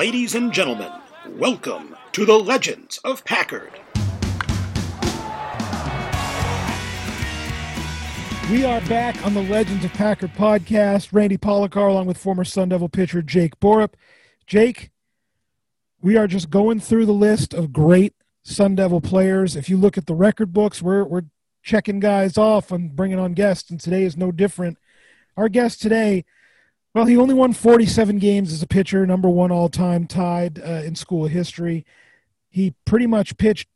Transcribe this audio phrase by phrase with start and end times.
[0.00, 0.90] Ladies and gentlemen,
[1.28, 3.70] welcome to the Legends of Packard.
[8.50, 11.10] We are back on the Legends of Packard podcast.
[11.12, 13.92] Randy Polakar, along with former Sun Devil pitcher Jake Borup.
[14.46, 14.90] Jake,
[16.00, 19.54] we are just going through the list of great Sun Devil players.
[19.54, 21.24] If you look at the record books, we're we're
[21.62, 24.78] checking guys off and bringing on guests, and today is no different.
[25.36, 26.24] Our guest today,
[26.94, 30.82] well, he only won 47 games as a pitcher, number one all time, tied uh,
[30.84, 31.84] in school history.
[32.48, 33.68] He pretty much pitched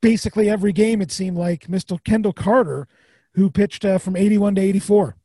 [0.00, 1.02] basically every game.
[1.02, 2.02] It seemed like Mr.
[2.02, 2.86] Kendall Carter
[3.34, 5.16] who pitched uh, from 81 to 84.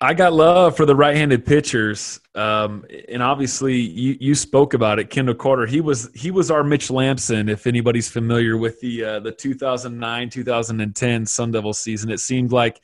[0.00, 5.08] I got love for the right-handed pitchers, um, and obviously you, you spoke about it,
[5.08, 5.66] Kendall Carter.
[5.66, 10.30] He was he was our Mitch Lambson, If anybody's familiar with the uh, the 2009
[10.30, 12.82] 2010 Sun Devil season, it seemed like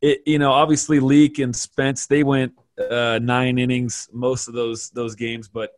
[0.00, 0.22] it.
[0.26, 5.14] You know, obviously Leake and Spence they went uh, nine innings most of those those
[5.14, 5.72] games, but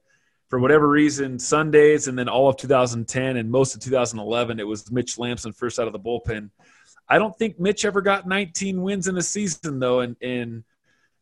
[0.49, 4.91] for whatever reason, Sundays and then all of 2010 and most of 2011, it was
[4.93, 6.51] Mitch Lambson first out of the bullpen.
[7.09, 10.65] I don't think Mitch ever got 19 wins in a season though, and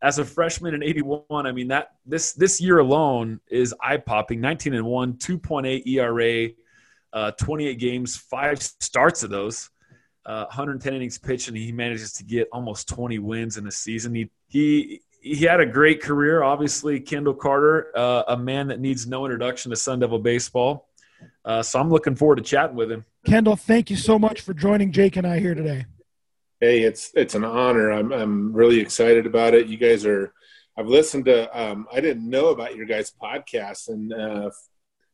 [0.01, 4.39] as a freshman in 81, I mean that this this year alone is eye popping.
[4.41, 6.49] 19 and one, 2.8 ERA,
[7.13, 9.69] uh, 28 games, five starts of those,
[10.25, 14.13] uh, 110 innings pitched, and he manages to get almost 20 wins in a season.
[14.13, 16.43] He he he had a great career.
[16.43, 20.87] Obviously, Kendall Carter, uh, a man that needs no introduction to Sun Devil baseball.
[21.43, 23.05] Uh, so I'm looking forward to chatting with him.
[23.25, 25.87] Kendall, thank you so much for joining Jake and I here today.
[26.61, 27.91] Hey, it's it's an honor.
[27.91, 29.67] I'm I'm really excited about it.
[29.67, 30.31] You guys are.
[30.77, 31.59] I've listened to.
[31.59, 34.51] Um, I didn't know about your guys' podcast, and uh,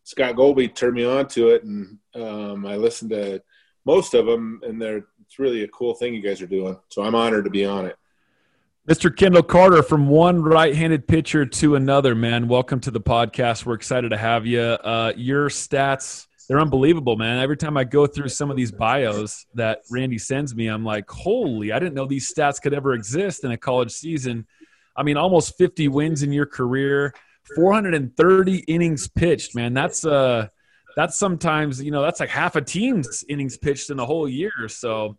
[0.04, 3.42] Scott Golby turned me on to it, and um, I listened to
[3.86, 6.78] most of them, and they're it's really a cool thing you guys are doing.
[6.90, 7.96] So I'm honored to be on it.
[8.90, 9.16] Mr.
[9.16, 12.48] Kendall Carter, from one right-handed pitcher to another, man.
[12.48, 13.64] Welcome to the podcast.
[13.64, 14.60] We're excited to have you.
[14.60, 17.38] Uh, your stats, they're unbelievable, man.
[17.38, 21.08] Every time I go through some of these bios that Randy sends me, I'm like,
[21.08, 24.48] holy, I didn't know these stats could ever exist in a college season.
[24.98, 27.14] I mean, almost 50 wins in your career,
[27.56, 29.76] 430 innings pitched, man.
[29.76, 30.48] That's uh
[30.96, 34.68] that's sometimes, you know, that's like half a team's innings pitched in a whole year.
[34.68, 35.18] So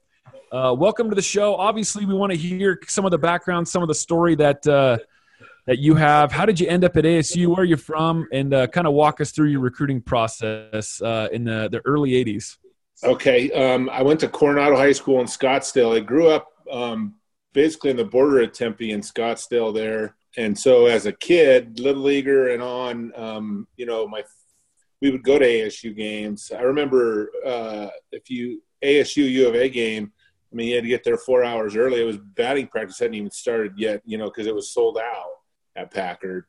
[0.53, 1.57] uh, welcome to the show.
[1.57, 4.99] Obviously, we want to hear some of the background, some of the story that uh,
[5.67, 6.31] that you have.
[6.31, 7.47] How did you end up at ASU?
[7.47, 8.29] Where are you from?
[8.33, 12.11] And uh, kind of walk us through your recruiting process uh, in the, the early
[12.11, 12.59] '80s.
[13.03, 15.97] Okay, um, I went to Coronado High School in Scottsdale.
[15.97, 17.15] I grew up um,
[17.55, 22.03] basically in the border of Tempe and Scottsdale there, and so as a kid, little
[22.03, 24.23] leaguer and on, um, you know, my
[25.01, 26.53] we would go to ASU games.
[26.57, 30.13] I remember uh, if you ASU U of A game
[30.53, 32.01] I mean, you had to get there four hours early.
[32.01, 35.31] It was batting practice hadn't even started yet, you know, because it was sold out
[35.77, 36.45] at Packard.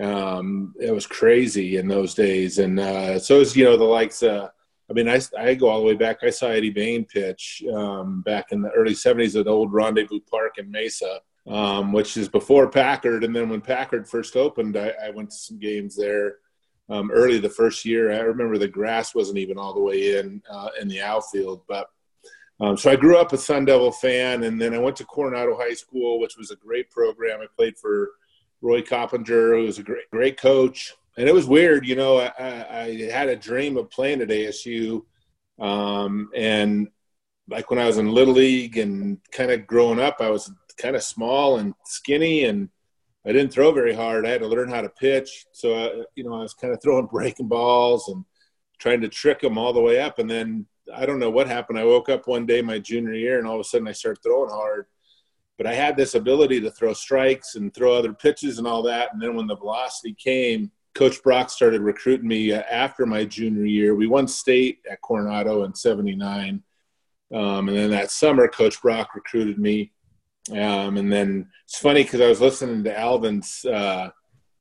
[0.00, 4.22] Um, it was crazy in those days, and uh, so was you know the likes.
[4.22, 4.48] Uh,
[4.88, 6.18] I mean, I, I go all the way back.
[6.22, 10.56] I saw Eddie Bane pitch um, back in the early '70s at old Rendezvous Park
[10.56, 13.22] in Mesa, um, which is before Packard.
[13.22, 16.36] And then when Packard first opened, I, I went to some games there
[16.88, 18.12] um, early the first year.
[18.12, 21.88] I remember the grass wasn't even all the way in uh, in the outfield, but
[22.62, 25.56] um, so I grew up a Sun Devil fan, and then I went to Coronado
[25.56, 27.40] High School, which was a great program.
[27.40, 28.10] I played for
[28.60, 30.94] Roy Coppinger, who was a great, great coach.
[31.18, 32.18] And it was weird, you know.
[32.18, 35.02] I, I had a dream of playing at ASU,
[35.58, 36.88] um, and
[37.48, 40.94] like when I was in little league and kind of growing up, I was kind
[40.94, 42.68] of small and skinny, and
[43.26, 44.24] I didn't throw very hard.
[44.24, 46.80] I had to learn how to pitch, so I, you know I was kind of
[46.80, 48.24] throwing breaking balls and
[48.78, 51.78] trying to trick them all the way up, and then I don't know what happened.
[51.78, 54.22] I woke up one day my junior year, and all of a sudden I started
[54.22, 54.86] throwing hard.
[55.58, 59.12] But I had this ability to throw strikes and throw other pitches and all that.
[59.12, 63.64] And then when the velocity came, Coach Brock started recruiting me uh, after my junior
[63.64, 63.94] year.
[63.94, 66.62] We won state at Coronado in '79,
[67.34, 69.92] um, and then that summer, Coach Brock recruited me.
[70.50, 74.10] Um, and then it's funny because I was listening to Alvin's uh,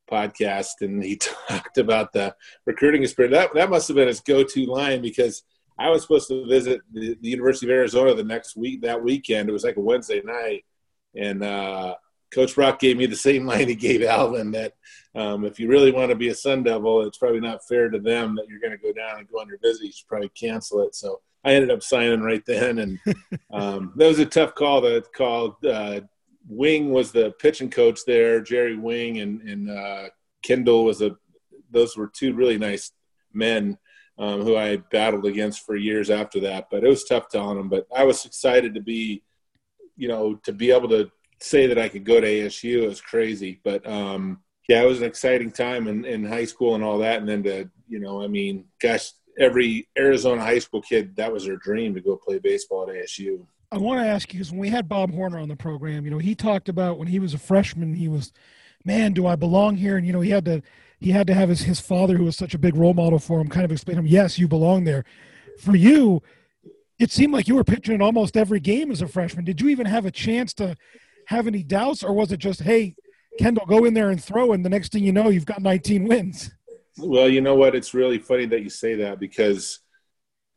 [0.10, 1.16] podcast, and he
[1.50, 3.36] talked about the recruiting experience.
[3.36, 5.44] That that must have been his go-to line because
[5.82, 8.82] I was supposed to visit the, the, University of Arizona the next week.
[8.82, 10.64] That weekend, it was like a Wednesday night,
[11.16, 11.96] and uh,
[12.32, 14.74] Coach Brock gave me the same line he gave Alvin that
[15.16, 18.00] um, if you really want to be a Sun Devil, it's probably not fair to
[18.00, 19.86] them that you're going to go down and go on your visit.
[19.86, 20.96] You should probably cancel it.
[20.96, 23.00] So I ended up signing right then, and
[23.52, 24.82] um, that was a tough call.
[24.82, 26.02] That called uh,
[26.48, 28.40] Wing was the pitching coach there.
[28.42, 30.10] Jerry Wing and and uh,
[30.44, 31.18] Kindall was a.
[31.72, 32.92] Those were two really nice
[33.34, 33.78] men
[34.22, 36.68] um, who I battled against for years after that.
[36.70, 37.70] But it was tough telling them.
[37.70, 39.24] But I was excited to be,
[39.98, 43.02] you know, to be able to say that I could go to ASU It was
[43.02, 43.60] crazy.
[43.64, 47.20] But um, yeah, it was an exciting time in, in high school and all that.
[47.20, 51.46] And then to, you know, I mean, gosh, every Arizona high school kid, that was
[51.46, 53.44] their dream to go play baseball at ASU.
[53.72, 56.12] I want to ask you because when we had Bob Horner on the program, you
[56.12, 58.32] know, he talked about when he was a freshman, he was,
[58.86, 59.98] man, do I belong here?
[59.98, 60.62] And you know, he had to
[61.00, 63.40] he had to have his his father, who was such a big role model for
[63.40, 65.04] him, kind of explain to him, yes, you belong there.
[65.60, 66.22] For you,
[67.00, 69.44] it seemed like you were pitching in almost every game as a freshman.
[69.44, 70.78] Did you even have a chance to
[71.28, 72.96] have any doubts, or was it just, hey,
[73.40, 76.08] Kendall, go in there and throw, and the next thing you know, you've got 19
[76.08, 76.52] wins?
[76.98, 77.74] Well, you know what?
[77.76, 79.80] It's really funny that you say that because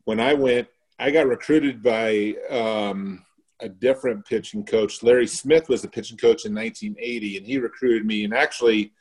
[0.03, 0.67] when I went,
[0.99, 3.24] I got recruited by um,
[3.65, 5.01] a different pitching coach.
[5.01, 8.23] Larry Smith was the pitching coach in 1980, and he recruited me.
[8.23, 8.93] And actually,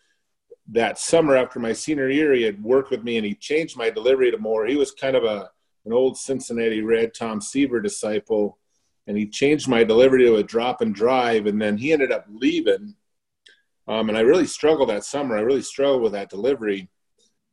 [0.73, 3.91] that summer after my senior year, he had worked with me and he changed my
[3.91, 4.65] delivery to more.
[4.65, 5.51] He was kind of a
[5.85, 8.59] an old Cincinnati Red Tom Seaver disciple,
[9.07, 11.45] and he changed my delivery to a drop and drive.
[11.45, 12.95] And then he ended up leaving,
[13.87, 15.37] um, and I really struggled that summer.
[15.37, 16.89] I really struggled with that delivery.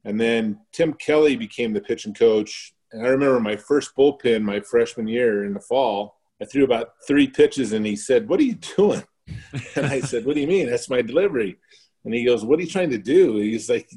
[0.05, 2.73] And then Tim Kelly became the pitching coach.
[2.93, 6.20] And I remember my first bullpen my freshman year in the fall.
[6.41, 9.03] I threw about three pitches and he said, What are you doing?
[9.75, 10.69] and I said, What do you mean?
[10.69, 11.57] That's my delivery.
[12.05, 13.37] And he goes, What are you trying to do?
[13.37, 13.91] He's like,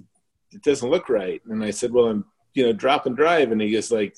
[0.52, 1.40] It doesn't look right.
[1.48, 2.24] And I said, Well, I'm,
[2.54, 3.52] you know, drop and drive.
[3.52, 4.16] And he goes, like,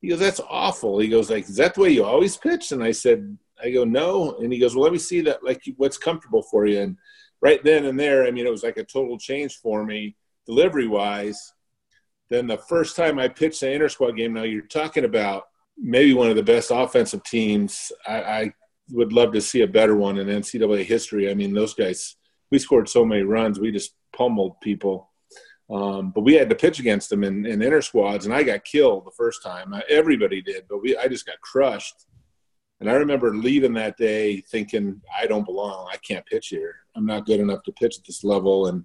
[0.00, 0.98] he goes, That's awful.
[0.98, 2.72] He goes, like, is that the way you always pitch?
[2.72, 4.36] And I said, I go, No.
[4.38, 6.80] And he goes, Well, let me see that like what's comfortable for you.
[6.80, 6.96] And
[7.42, 10.16] right then and there, I mean, it was like a total change for me
[10.50, 11.52] delivery wise,
[12.28, 15.44] then the first time I pitched an inter squad game, now you're talking about
[15.80, 17.90] maybe one of the best offensive teams.
[18.06, 18.54] I, I,
[18.92, 21.30] would love to see a better one in NCAA history.
[21.30, 22.16] I mean, those guys,
[22.50, 25.08] we scored so many runs, we just pummeled people.
[25.70, 28.64] Um, but we had to pitch against them in, in inter squads, and I got
[28.64, 29.72] killed the first time.
[29.88, 32.06] Everybody did, but we I just got crushed.
[32.80, 35.88] And I remember leaving that day thinking, I don't belong.
[35.92, 36.74] I can't pitch here.
[36.96, 38.66] I'm not good enough to pitch at this level.
[38.66, 38.84] And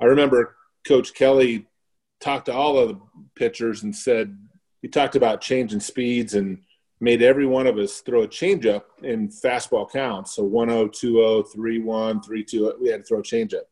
[0.00, 0.56] I remember
[0.86, 1.66] Coach Kelly
[2.20, 3.00] talked to all of the
[3.34, 4.38] pitchers and said
[4.84, 6.58] he talked about changing speeds and
[7.00, 10.34] made every one of us throw a changeup in fastball counts.
[10.34, 12.74] So 1 0, 2 0, 3 1, 3 2.
[12.82, 13.62] We had to throw a changeup.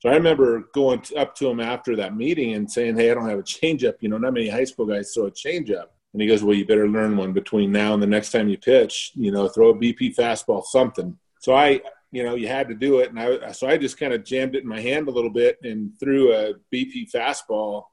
[0.00, 3.28] So I remember going up to him after that meeting and saying, Hey, I don't
[3.28, 3.94] have a changeup.
[4.00, 5.90] You know, not many high school guys throw a changeup.
[6.12, 8.58] And he goes, Well, you better learn one between now and the next time you
[8.58, 9.12] pitch.
[9.14, 11.16] You know, throw a BP fastball, something.
[11.38, 11.80] So I,
[12.10, 13.10] you know, you had to do it.
[13.10, 15.58] And I, so I just kind of jammed it in my hand a little bit
[15.62, 17.84] and threw a BP fastball.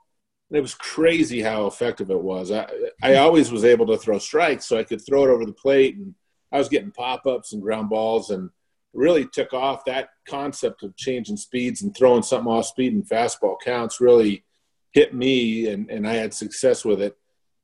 [0.52, 2.52] It was crazy how effective it was.
[2.52, 2.68] I,
[3.02, 5.96] I always was able to throw strikes, so I could throw it over the plate.
[5.96, 6.14] And
[6.52, 8.50] I was getting pop ups and ground balls and
[8.94, 13.58] really took off that concept of changing speeds and throwing something off speed and fastball
[13.64, 14.46] counts really
[14.92, 17.18] hit me and, and I had success with it.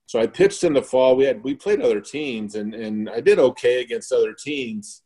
[0.07, 1.15] So I pitched in the fall.
[1.15, 5.03] We had we played other teams and, and I did okay against other teams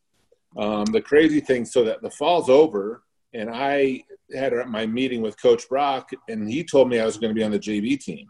[0.57, 3.03] um, the crazy thing, so that the fall's over,
[3.35, 4.03] and I
[4.33, 7.43] had my meeting with Coach Brock, and he told me I was going to be
[7.43, 8.27] on the JV team,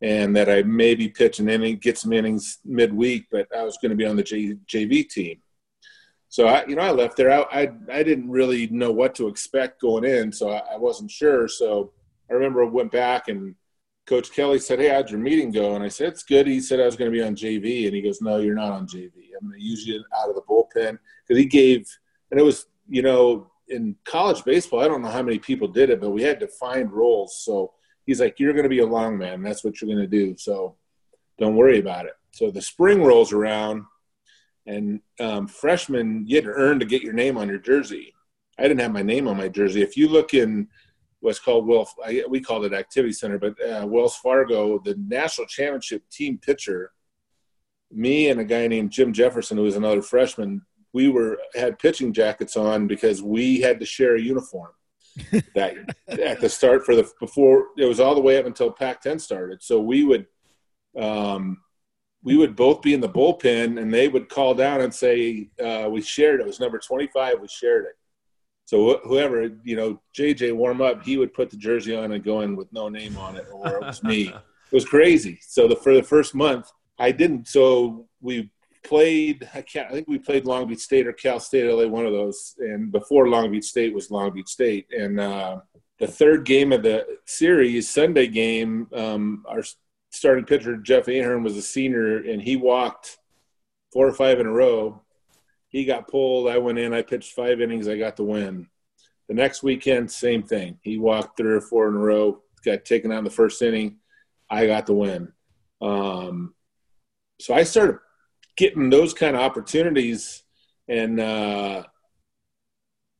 [0.00, 3.90] and that I maybe pitch an inning, get some innings midweek, but I was going
[3.90, 5.40] to be on the J, JV team.
[6.28, 7.30] So I, you know, I left there.
[7.30, 11.10] I, I, I didn't really know what to expect going in, so I, I wasn't
[11.10, 11.46] sure.
[11.46, 11.92] So
[12.30, 13.54] I remember I went back and
[14.06, 16.80] Coach Kelly said, "Hey, how'd your meeting go?" And I said, "It's good." He said
[16.80, 19.12] I was going to be on JV, and he goes, "No, you're not on JV.
[19.40, 21.86] I'm going to use you out of the bullpen." Because he gave,
[22.30, 25.90] and it was, you know, in college baseball, I don't know how many people did
[25.90, 27.38] it, but we had defined roles.
[27.44, 27.72] So
[28.06, 29.42] he's like, "You're going to be a long man.
[29.42, 30.36] That's what you're going to do.
[30.36, 30.76] So
[31.38, 33.84] don't worry about it." So the spring rolls around,
[34.66, 38.14] and um, freshmen, you had to earn to get your name on your jersey.
[38.58, 39.82] I didn't have my name on my jersey.
[39.82, 40.68] If you look in
[41.20, 41.94] what's called Wells,
[42.28, 46.92] we called it Activity Center, but uh, Wells Fargo, the national championship team pitcher,
[47.90, 50.62] me and a guy named Jim Jefferson, who was another freshman,
[50.94, 54.70] we were had pitching jackets on because we had to share a uniform.
[55.54, 55.76] that
[56.08, 59.62] at the start for the before it was all the way up until Pac-10 started.
[59.62, 60.26] So we would
[60.98, 61.58] um,
[62.24, 65.88] we would both be in the bullpen, and they would call down and say uh,
[65.88, 66.44] we shared it.
[66.44, 67.40] It was number 25.
[67.40, 67.92] We shared it.
[68.64, 72.40] So whoever you know, JJ warm up, he would put the jersey on and go
[72.40, 74.28] in with no name on it, or it was me.
[74.28, 75.38] it was crazy.
[75.42, 77.46] So the, for the first month, I didn't.
[77.46, 78.50] So we
[78.84, 79.48] played.
[79.54, 79.88] I can't.
[79.88, 82.54] I think we played Long Beach State or Cal State LA, one of those.
[82.58, 85.60] And before Long Beach State was Long Beach State, and uh,
[85.98, 89.62] the third game of the series, Sunday game, um, our
[90.10, 93.18] starting pitcher Jeff Ahern was a senior, and he walked
[93.92, 95.00] four or five in a row
[95.74, 96.48] he got pulled.
[96.48, 96.94] I went in.
[96.94, 97.88] I pitched five innings.
[97.88, 98.68] I got the win.
[99.26, 100.78] The next weekend, same thing.
[100.82, 102.42] He walked three or four in a row.
[102.64, 103.96] Got taken out in the first inning.
[104.48, 105.32] I got the win.
[105.82, 106.54] Um,
[107.40, 107.98] so I started
[108.56, 110.42] getting those kind of opportunities,
[110.88, 111.84] and uh,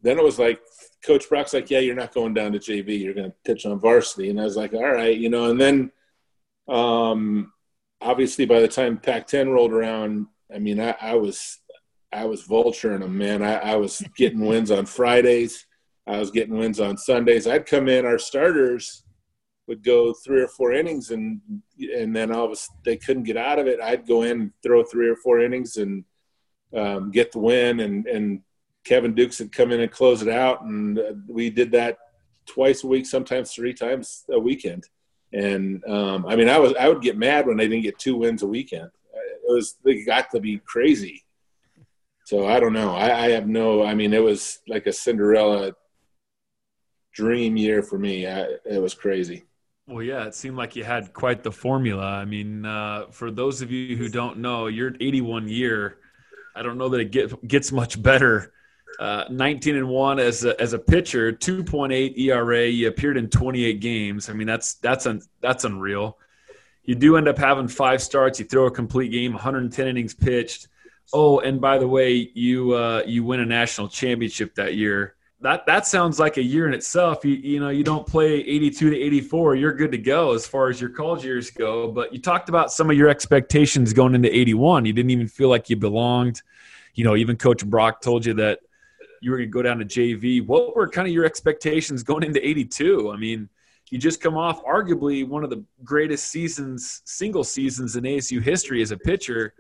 [0.03, 0.61] then it was like
[1.05, 3.01] Coach Brock's like, "Yeah, you're not going down to JV.
[3.01, 5.51] You're going to pitch on varsity." And I was like, "All right," you know.
[5.51, 5.93] And then,
[6.69, 7.53] um,
[8.01, 11.61] obviously, by the time Pac-10 rolled around, I mean, I, I was
[12.13, 13.43] I was vulturing them, man.
[13.43, 15.67] I, I was getting wins on Fridays.
[16.07, 17.47] I was getting wins on Sundays.
[17.47, 19.04] I'd come in, our starters
[19.67, 21.41] would go three or four innings, and
[21.79, 23.81] and then all of a, they couldn't get out of it.
[23.81, 26.05] I'd go in, and throw three or four innings, and
[26.77, 27.81] um, get the win.
[27.81, 28.43] And and
[28.85, 31.99] Kevin Dukes would come in and close it out, and uh, we did that
[32.47, 34.85] twice a week, sometimes three times a weekend.
[35.33, 38.17] And um, I mean, I was I would get mad when they didn't get two
[38.17, 38.91] wins a weekend.
[39.15, 41.25] It was it got to be crazy.
[42.25, 42.95] So I don't know.
[42.95, 43.85] I, I have no.
[43.85, 45.73] I mean, it was like a Cinderella
[47.13, 48.27] dream year for me.
[48.27, 49.45] I, it was crazy.
[49.87, 52.07] Well, yeah, it seemed like you had quite the formula.
[52.07, 55.99] I mean, uh, for those of you who don't know, your 81 year,
[56.57, 58.53] I don't know that it get, gets much better.
[58.99, 62.67] Uh, 19 and one as a, as a pitcher, 2.8 ERA.
[62.67, 64.31] You appeared in 28 games.
[64.31, 66.17] I mean, that's that's un, that's unreal.
[66.85, 68.39] You do end up having five starts.
[68.39, 70.69] You throw a complete game, 110 innings pitched.
[71.13, 75.67] Oh, and by the way, you uh, you win a national championship that year that
[75.67, 77.23] that sounds like a year in itself.
[77.23, 80.71] You you know you don't play 82 to 84, you're good to go as far
[80.71, 81.87] as your college years go.
[81.93, 84.87] But you talked about some of your expectations going into 81.
[84.87, 86.41] You didn't even feel like you belonged.
[86.95, 88.61] You know, even Coach Brock told you that
[89.21, 90.47] you were going to go down to JV.
[90.47, 93.13] What were kind of your expectations going into 82?
[93.13, 93.49] I mean,
[93.91, 98.81] you just come off arguably one of the greatest seasons, single seasons in ASU history
[98.81, 99.53] as a pitcher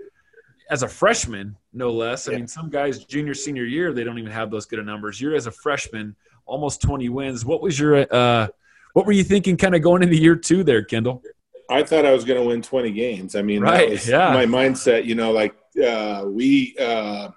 [0.71, 2.29] as a freshman, no less.
[2.29, 2.39] I yeah.
[2.39, 5.21] mean, some guys junior senior year they don't even have those good of numbers.
[5.21, 6.17] You're as a freshman,
[6.47, 7.45] almost 20 wins.
[7.45, 8.49] What was your uh,
[8.95, 11.23] what were you thinking, kind of going into year two there, Kendall?
[11.69, 13.35] I thought I was going to win 20 games.
[13.35, 13.91] I mean, right?
[13.91, 14.33] Was yeah.
[14.33, 15.55] My mindset, you know, like
[15.85, 17.31] uh, we uh,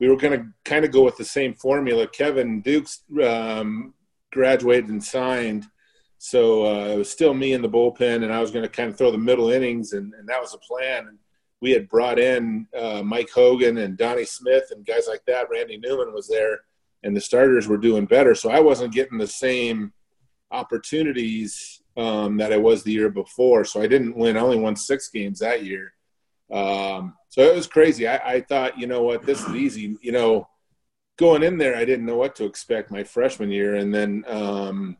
[0.00, 2.06] we were going to kind of go with the same formula.
[2.06, 3.94] Kevin Dukes um,
[4.32, 5.66] graduated and signed.
[6.18, 8.88] So uh, it was still me in the bullpen, and I was going to kind
[8.88, 11.08] of throw the middle innings, and, and that was the plan.
[11.08, 11.18] And
[11.62, 15.46] we had brought in uh, Mike Hogan and Donnie Smith and guys like that.
[15.48, 16.62] Randy Newman was there,
[17.04, 18.34] and the starters were doing better.
[18.34, 19.92] So I wasn't getting the same
[20.50, 23.64] opportunities um, that I was the year before.
[23.64, 24.36] So I didn't win.
[24.36, 25.94] I only won six games that year.
[26.52, 28.08] Um, so it was crazy.
[28.08, 29.96] I, I thought, you know what, this is easy.
[30.02, 30.48] You know,
[31.16, 34.96] going in there, I didn't know what to expect my freshman year, and then um,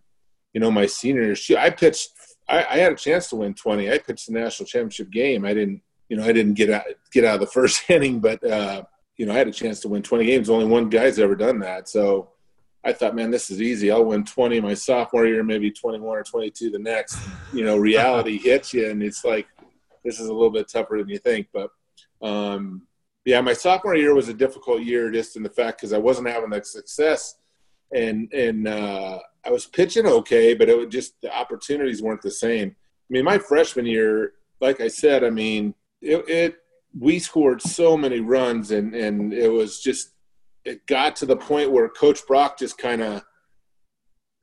[0.53, 2.11] you know my senior year, I pitched.
[2.49, 3.91] I, I had a chance to win twenty.
[3.91, 5.45] I pitched the national championship game.
[5.45, 8.45] I didn't you know, I didn't get out get out of the first inning, but
[8.45, 8.83] uh,
[9.17, 10.51] you know, I had a chance to win 20 games.
[10.51, 11.89] Only one guy's ever done that.
[11.89, 12.33] So
[12.85, 13.91] I thought, man, this is easy.
[13.91, 17.17] I'll win 20 my sophomore year, maybe 21 or 22 the next.
[17.55, 19.47] You know, reality hits you, and it's like
[20.05, 21.49] this is a little bit tougher than you think.
[21.51, 21.71] But
[22.21, 22.83] um,
[23.25, 26.29] yeah, my sophomore year was a difficult year, just in the fact because I wasn't
[26.29, 27.37] having the success,
[27.91, 32.31] and and uh, I was pitching okay, but it was just the opportunities weren't the
[32.31, 32.69] same.
[32.69, 36.57] I mean, my freshman year, like I said, I mean, it, it
[36.99, 40.11] we scored so many runs and and it was just
[40.65, 43.23] it got to the point where coach brock just kind of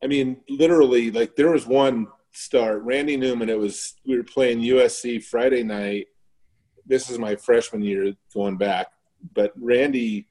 [0.03, 4.61] i mean literally like there was one start randy newman it was we were playing
[4.61, 6.07] usc friday night.
[6.85, 8.87] This is my freshman year going back
[9.33, 10.27] but randy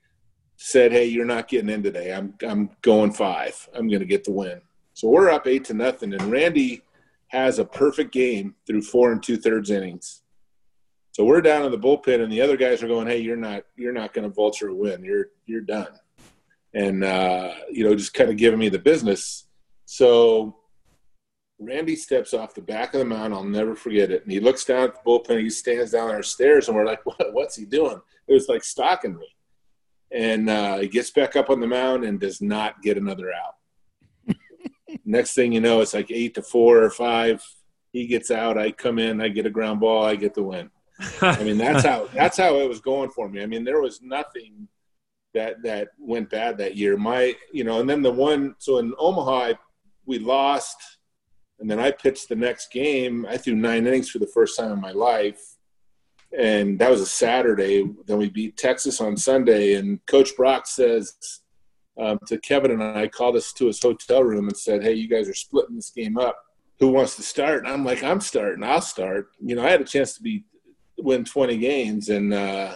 [0.56, 2.12] said hey you're not getting in today.
[2.12, 3.68] I'm i'm going five.
[3.74, 4.60] I'm going to get the win.
[4.94, 6.82] So we're up eight to nothing and randy
[7.28, 10.22] has a perfect game through four and two thirds innings
[11.18, 13.64] so we're down in the bullpen, and the other guys are going, "Hey, you're not
[13.74, 15.02] you're not going to vulture a win.
[15.02, 15.88] You're you're done."
[16.74, 19.48] And uh, you know, just kind of giving me the business.
[19.84, 20.58] So
[21.58, 23.34] Randy steps off the back of the mound.
[23.34, 24.22] I'll never forget it.
[24.22, 25.40] And he looks down at the bullpen.
[25.40, 28.48] He stands down on our stairs, and we're like, what, "What's he doing?" It was
[28.48, 29.26] like stalking me.
[30.12, 34.36] And uh, he gets back up on the mound and does not get another out.
[35.04, 37.42] Next thing you know, it's like eight to four or five.
[37.92, 38.56] He gets out.
[38.56, 39.20] I come in.
[39.20, 40.04] I get a ground ball.
[40.04, 40.70] I get the win.
[41.20, 43.42] I mean, that's how that's how it was going for me.
[43.42, 44.68] I mean, there was nothing
[45.34, 46.96] that that went bad that year.
[46.96, 49.54] My, you know, and then the one so in Omaha, I,
[50.06, 50.76] we lost,
[51.60, 53.26] and then I pitched the next game.
[53.28, 55.40] I threw nine innings for the first time in my life,
[56.36, 57.88] and that was a Saturday.
[58.06, 61.14] Then we beat Texas on Sunday, and Coach Brock says.
[62.00, 65.08] Um, to Kevin and I called us to his hotel room and said, "Hey, you
[65.08, 66.38] guys are splitting this game up.
[66.78, 68.62] Who wants to start?" And I'm like, "I'm starting.
[68.62, 70.44] I'll start." You know, I had a chance to be
[70.98, 72.08] win 20 games.
[72.08, 72.74] And uh,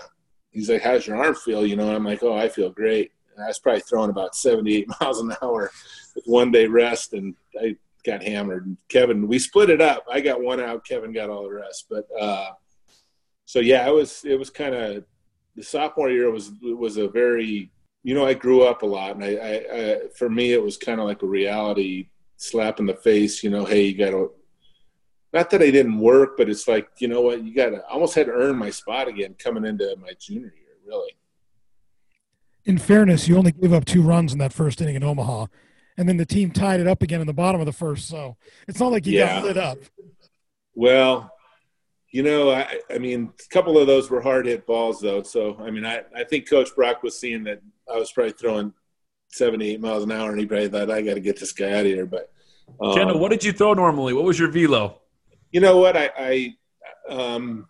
[0.51, 1.67] he's like, How's your arm feel?
[1.67, 3.13] You know, and I'm like, Oh, I feel great.
[3.35, 5.71] And I was probably throwing about 78 miles an hour
[6.15, 8.67] with one day rest, and I got hammered.
[8.67, 10.05] And Kevin, we split it up.
[10.11, 10.87] I got one out.
[10.87, 11.87] Kevin got all the rest.
[11.89, 12.51] But uh,
[13.47, 15.05] so yeah, it was it was kind of
[15.57, 17.71] the sophomore year was was a very
[18.03, 20.77] you know, I grew up a lot, and I, I, I for me, it was
[20.77, 23.43] kind of like a reality slap in the face.
[23.43, 24.33] You know, hey, you got to.
[25.33, 27.85] Not that I didn't work, but it's like you know what, you got to.
[27.87, 31.17] almost had to earn my spot again coming into my junior year, really.
[32.65, 35.47] In fairness, you only gave up two runs in that first inning in Omaha,
[35.97, 38.09] and then the team tied it up again in the bottom of the first.
[38.09, 38.37] So
[38.69, 39.41] it's not like you yeah.
[39.41, 39.79] got lit up.
[40.75, 41.33] Well,
[42.13, 45.23] you know, I, I mean, a couple of those were hard hit balls, though.
[45.23, 47.63] So, I mean, I, I think Coach Brock was seeing that
[47.93, 48.73] I was probably throwing
[49.29, 51.81] 78 miles an hour, and he probably thought, I got to get this guy out
[51.81, 52.07] of here.
[52.07, 52.31] But,
[52.81, 54.13] um, Kendall, what did you throw normally?
[54.13, 55.01] What was your velo?
[55.53, 55.97] You know what?
[55.97, 56.57] I, I
[57.09, 57.69] um,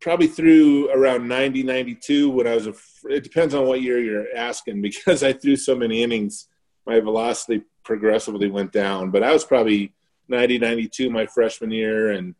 [0.00, 4.34] probably threw around 90, 92 when I was, a, it depends on what year you're
[4.36, 6.48] asking because I threw so many innings,
[6.86, 9.10] my velocity progressively went down.
[9.10, 9.92] But I was probably
[10.28, 12.12] 90, 92 my freshman year.
[12.12, 12.34] And,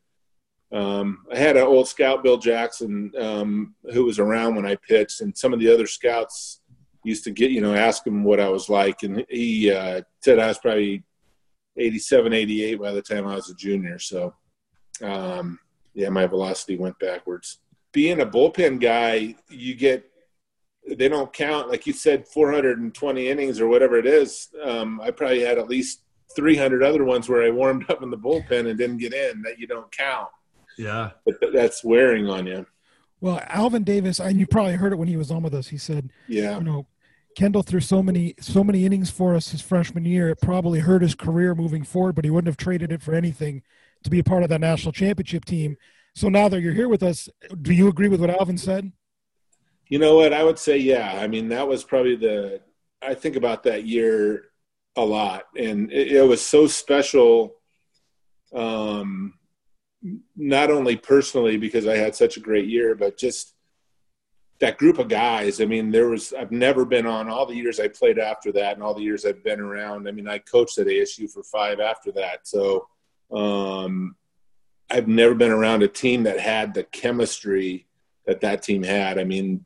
[0.73, 5.21] um, I had an old scout, Bill Jackson, um, who was around when I pitched,
[5.21, 6.61] and some of the other scouts
[7.05, 9.03] used to get, you know, ask him what I was like.
[9.03, 11.05] And he uh, said I was probably
[11.77, 13.99] 87, 88 by the time I was a junior.
[13.99, 14.35] So,
[15.01, 15.59] um,
[15.95, 17.59] yeah, my velocity went backwards.
[17.93, 20.05] Being a bullpen guy, you get,
[20.89, 24.49] they don't count, like you said, 420 innings or whatever it is.
[24.65, 26.03] Um, I probably had at least
[26.35, 29.59] 300 other ones where I warmed up in the bullpen and didn't get in that
[29.59, 30.29] you don't count.
[30.79, 31.11] Yeah.
[31.25, 32.67] But that's wearing on you.
[33.21, 35.69] Well, Alvin Davis, and you probably heard it when he was on with us.
[35.69, 36.89] He said, "Yeah, you know,
[37.37, 40.31] Kendall threw so many so many innings for us his freshman year.
[40.31, 43.63] It probably hurt his career moving forward, but he wouldn't have traded it for anything
[44.03, 45.77] to be a part of that national championship team.
[46.15, 47.29] So now that you're here with us,
[47.63, 48.93] do you agree with what Alvin said?
[49.89, 50.33] You know what?
[50.33, 51.19] I would say, yeah.
[51.21, 52.61] I mean, that was probably the.
[53.03, 54.45] I think about that year
[54.97, 57.57] a lot, and it, it was so special.
[58.55, 59.35] Um,
[60.37, 63.55] not only personally because I had such a great year, but just
[64.63, 65.61] that group of guys.
[65.61, 68.75] I mean, there was I've never been on all the years I played after that,
[68.75, 70.09] and all the years I've been around.
[70.09, 72.89] I mean, I coached at ASU for five after that, so
[73.35, 74.17] um,
[74.91, 77.87] I've never been around a team that had the chemistry
[78.27, 79.19] that that team had.
[79.19, 79.65] I mean,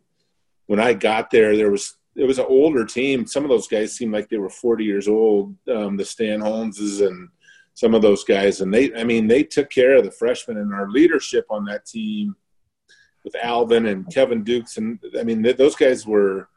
[0.66, 3.26] when I got there, there was it was an older team.
[3.26, 5.54] Some of those guys seemed like they were 40 years old.
[5.68, 7.28] Um, the Stan Holmeses and
[7.74, 10.72] some of those guys, and they, I mean, they took care of the freshmen and
[10.72, 12.34] our leadership on that team
[13.22, 16.48] with Alvin and Kevin Dukes, and I mean, those guys were.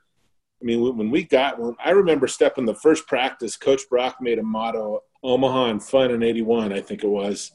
[0.62, 4.44] I mean, when we got, I remember stepping the first practice, Coach Brock made a
[4.44, 7.52] motto, "Omaha and fun" in '81, I think it was,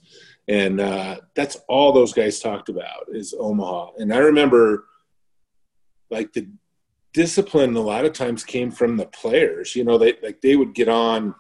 [0.48, 3.92] and uh, that's all those guys talked about is Omaha.
[3.98, 4.86] And I remember,
[6.10, 6.48] like the
[7.12, 9.76] discipline, a lot of times came from the players.
[9.76, 11.34] You know, they like they would get on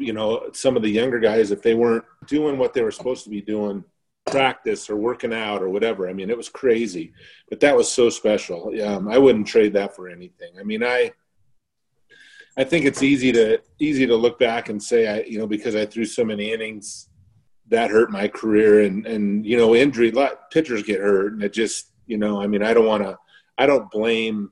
[0.00, 3.24] you know some of the younger guys if they weren't doing what they were supposed
[3.24, 3.84] to be doing
[4.26, 6.08] practice or working out or whatever.
[6.08, 7.12] I mean it was crazy
[7.48, 8.72] but that was so special.
[8.82, 10.52] Um, i wouldn't trade that for anything.
[10.58, 11.12] I mean i
[12.58, 15.76] i think it's easy to easy to look back and say i you know because
[15.76, 17.08] i threw so many innings
[17.68, 21.52] that hurt my career and and you know injury Lot pitchers get hurt and it
[21.52, 23.18] just you know i mean i don't want to
[23.58, 24.50] i don't blame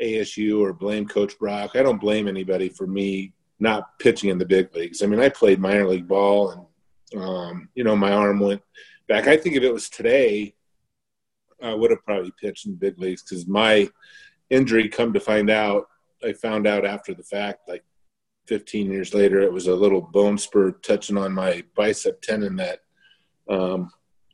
[0.00, 1.72] asu or blame coach brock.
[1.74, 5.02] I don't blame anybody for me not pitching in the big leagues.
[5.02, 6.62] I mean, I played minor league ball, and
[7.16, 8.62] um, you know, my arm went
[9.08, 9.26] back.
[9.26, 10.54] I think if it was today,
[11.62, 13.88] I would have probably pitched in the big leagues because my
[14.48, 15.86] injury, come to find out,
[16.24, 17.84] I found out after the fact, like
[18.46, 22.80] 15 years later, it was a little bone spur touching on my bicep tendon that
[23.48, 23.90] um,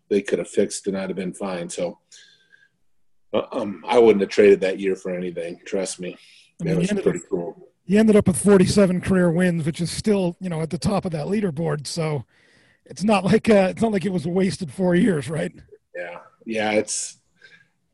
[0.08, 1.68] they could have fixed and I'd have been fine.
[1.68, 1.98] So
[3.52, 5.60] um, I wouldn't have traded that year for anything.
[5.64, 6.16] Trust me.
[6.60, 10.36] I mean, was pretty cool he ended up with 47 career wins, which is still,
[10.40, 11.86] you know, at the top of that leaderboard.
[11.86, 12.24] So
[12.88, 15.52] it's not like uh, it's not like it was wasted four years, right?
[15.94, 16.70] Yeah, yeah.
[16.72, 17.18] It's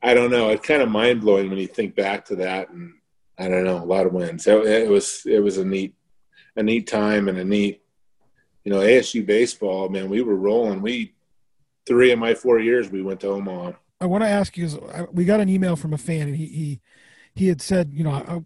[0.03, 0.51] I don't know.
[0.51, 2.95] It's kind of mind blowing when you think back to that, and
[3.39, 4.47] I don't know, a lot of wins.
[4.47, 5.95] It, it was it was a neat
[6.57, 7.83] a neat time and a neat,
[8.65, 9.89] you know, ASU baseball.
[9.89, 10.83] Man, we were rolling.
[10.83, 11.15] We
[11.87, 13.73] three of my four years we went to Omaha.
[14.01, 14.69] I want to ask you.
[15.13, 16.81] We got an email from a fan, and he he
[17.35, 18.41] he had said, you know, I,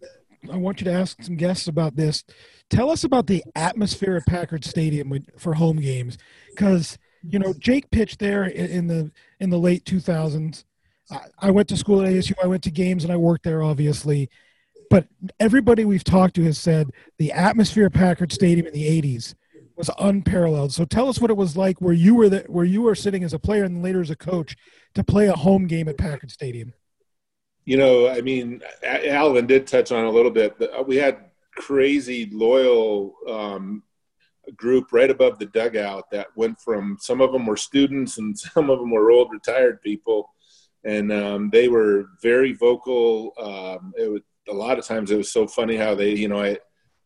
[0.51, 2.23] I want you to ask some guests about this.
[2.69, 6.17] Tell us about the atmosphere at Packard Stadium for home games,
[6.49, 10.63] because you know Jake pitched there in the in the late 2000s.
[11.39, 12.33] I went to school at ASU.
[12.43, 14.29] I went to games and I worked there, obviously.
[14.89, 15.07] But
[15.39, 19.33] everybody we've talked to has said the atmosphere at Packard Stadium in the 80s
[19.77, 20.73] was unparalleled.
[20.73, 23.23] So tell us what it was like where you were the, where you were sitting
[23.23, 24.57] as a player and later as a coach
[24.95, 26.73] to play a home game at Packard Stadium
[27.67, 30.55] you know, I mean, Alvin did touch on a little bit.
[30.87, 31.26] We had
[31.57, 33.83] crazy loyal um,
[34.55, 38.69] group right above the dugout that went from some of them were students and some
[38.69, 40.29] of them were old retired people,
[40.83, 43.33] and um, they were very vocal.
[43.39, 46.41] Um, it was a lot of times it was so funny how they, you know,
[46.41, 46.57] I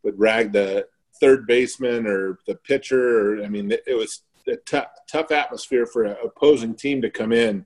[0.03, 0.85] would rag the
[1.19, 3.39] third baseman or the pitcher.
[3.39, 7.31] Or, I mean, it was a tough, tough atmosphere for an opposing team to come
[7.31, 7.65] in.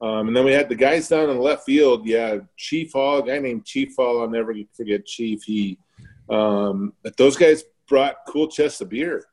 [0.00, 2.06] Um, and then we had the guys down in left field.
[2.06, 4.20] Yeah, Chief Hall, guy named Chief Hall.
[4.20, 5.42] I'll never forget Chief.
[5.42, 5.78] He,
[6.28, 9.24] um, but those guys brought cool chests of beer,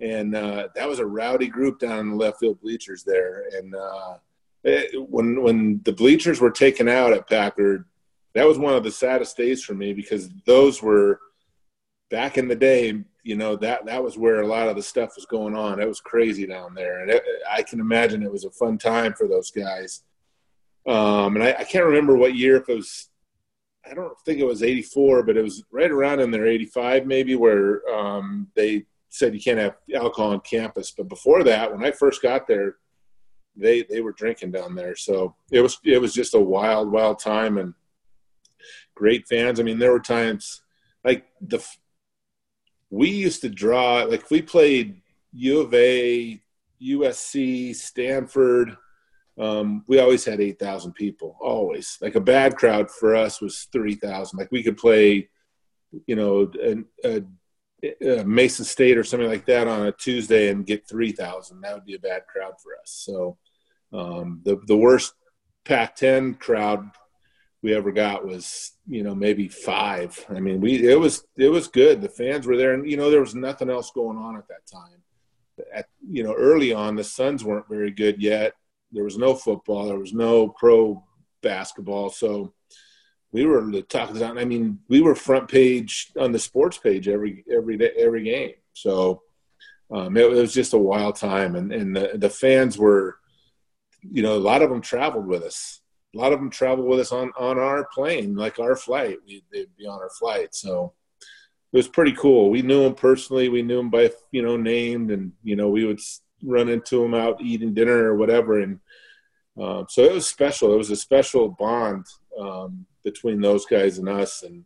[0.00, 3.44] and uh, that was a rowdy group down in the left field bleachers there.
[3.56, 4.14] And uh,
[4.62, 7.86] it, when when the bleachers were taken out at Packard,
[8.34, 11.18] that was one of the saddest days for me because those were
[12.10, 15.12] back in the day you know that that was where a lot of the stuff
[15.16, 15.80] was going on.
[15.80, 19.14] It was crazy down there, and it, I can imagine it was a fun time
[19.14, 20.02] for those guys.
[20.86, 23.08] Um, and I, I, can't remember what year if it was.
[23.88, 27.34] I don't think it was '84, but it was right around in there '85 maybe,
[27.34, 30.90] where um, they said you can't have alcohol on campus.
[30.90, 32.76] But before that, when I first got there,
[33.56, 34.96] they they were drinking down there.
[34.96, 37.74] So it was it was just a wild wild time and
[38.94, 39.60] great fans.
[39.60, 40.62] I mean, there were times
[41.04, 41.64] like the
[42.90, 45.00] we used to draw like we played
[45.32, 46.40] U of A,
[46.82, 48.76] USC, Stanford.
[49.40, 51.36] Um, we always had eight thousand people.
[51.40, 54.38] Always like a bad crowd for us was three thousand.
[54.38, 55.30] Like we could play,
[56.06, 56.76] you know, a,
[57.82, 61.62] a, a Mason State or something like that on a Tuesday and get three thousand.
[61.62, 62.90] That would be a bad crowd for us.
[62.90, 63.38] So
[63.94, 65.14] um, the the worst
[65.64, 66.90] Pac-10 crowd
[67.62, 70.22] we ever got was you know maybe five.
[70.28, 72.00] I mean, we it was it was good.
[72.02, 74.66] The fans were there, and you know there was nothing else going on at that
[74.70, 75.02] time.
[75.72, 78.54] At you know early on, the Suns weren't very good yet.
[78.92, 79.86] There was no football.
[79.86, 81.04] There was no pro
[81.42, 82.10] basketball.
[82.10, 82.52] So
[83.32, 87.08] we were the talk of I mean, we were front page on the sports page
[87.08, 88.54] every every day every game.
[88.72, 89.22] So
[89.92, 93.18] um, it, was just a wild time, and and the, the fans were,
[94.02, 95.80] you know, a lot of them traveled with us
[96.14, 99.18] a lot of them traveled with us on on our plane, like our flight.
[99.26, 100.92] We, they'd be on our flight, so
[101.72, 102.50] it was pretty cool.
[102.50, 103.48] We knew them personally.
[103.48, 106.00] We knew them by you know named, and you know we would
[106.42, 108.80] run into them out eating dinner or whatever, and
[109.60, 110.72] um, so it was special.
[110.72, 112.06] It was a special bond
[112.38, 114.64] um, between those guys and us, and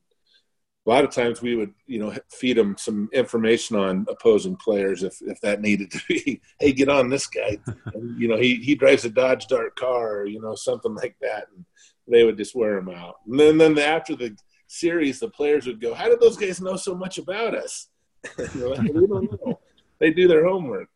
[0.87, 5.02] a lot of times we would, you know, feed them some information on opposing players
[5.02, 6.42] if, if that needed to be.
[6.60, 7.58] hey, get on this guy.
[7.94, 11.16] And, you know, he, he drives a Dodge Dart car, or, you know, something like
[11.22, 11.46] that.
[11.56, 11.64] And
[12.06, 13.16] they would just wear him out.
[13.26, 16.76] And then, then after the series, the players would go, how did those guys know
[16.76, 17.88] so much about us?
[18.38, 19.58] like, we don't know.
[20.00, 20.88] They do their homework.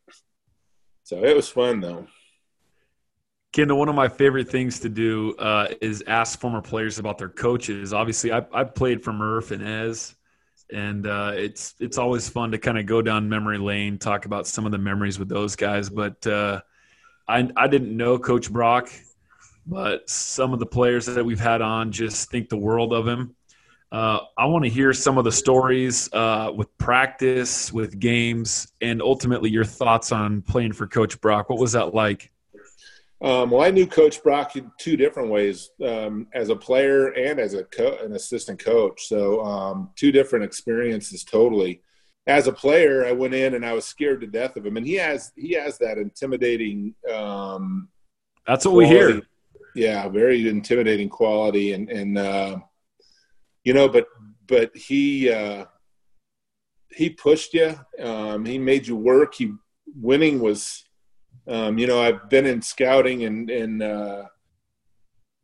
[1.08, 2.06] So it was fun, though.
[3.54, 7.30] Kendall, one of my favorite things to do uh, is ask former players about their
[7.30, 7.94] coaches.
[7.94, 10.14] Obviously, I, I played for Murph and Ez,
[10.70, 14.46] and uh, it's it's always fun to kind of go down memory lane, talk about
[14.46, 15.88] some of the memories with those guys.
[15.88, 16.60] But uh,
[17.26, 18.90] I I didn't know Coach Brock,
[19.66, 23.34] but some of the players that we've had on just think the world of him.
[23.90, 29.00] Uh, I want to hear some of the stories uh, with practice, with games, and
[29.00, 31.48] ultimately your thoughts on playing for Coach Brock.
[31.48, 32.30] What was that like?
[33.20, 37.40] Um, well, I knew Coach Brock in two different ways, um, as a player and
[37.40, 39.06] as a co- an assistant coach.
[39.08, 41.80] So um, two different experiences totally.
[42.26, 44.86] As a player, I went in and I was scared to death of him, and
[44.86, 46.94] he has he has that intimidating.
[47.10, 47.88] Um,
[48.46, 48.94] That's what quality.
[48.94, 49.22] we hear.
[49.74, 52.58] Yeah, very intimidating quality, and and uh,
[53.68, 54.06] you know, but
[54.46, 55.66] but he uh,
[56.90, 57.78] he pushed you.
[58.02, 59.34] Um, he made you work.
[59.34, 59.52] He
[59.94, 60.88] winning was
[61.46, 64.24] um, you know, I've been in scouting and, and uh,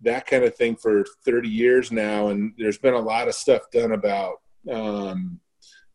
[0.02, 3.70] that kind of thing for 30 years now, and there's been a lot of stuff
[3.70, 4.36] done about
[4.70, 5.38] um,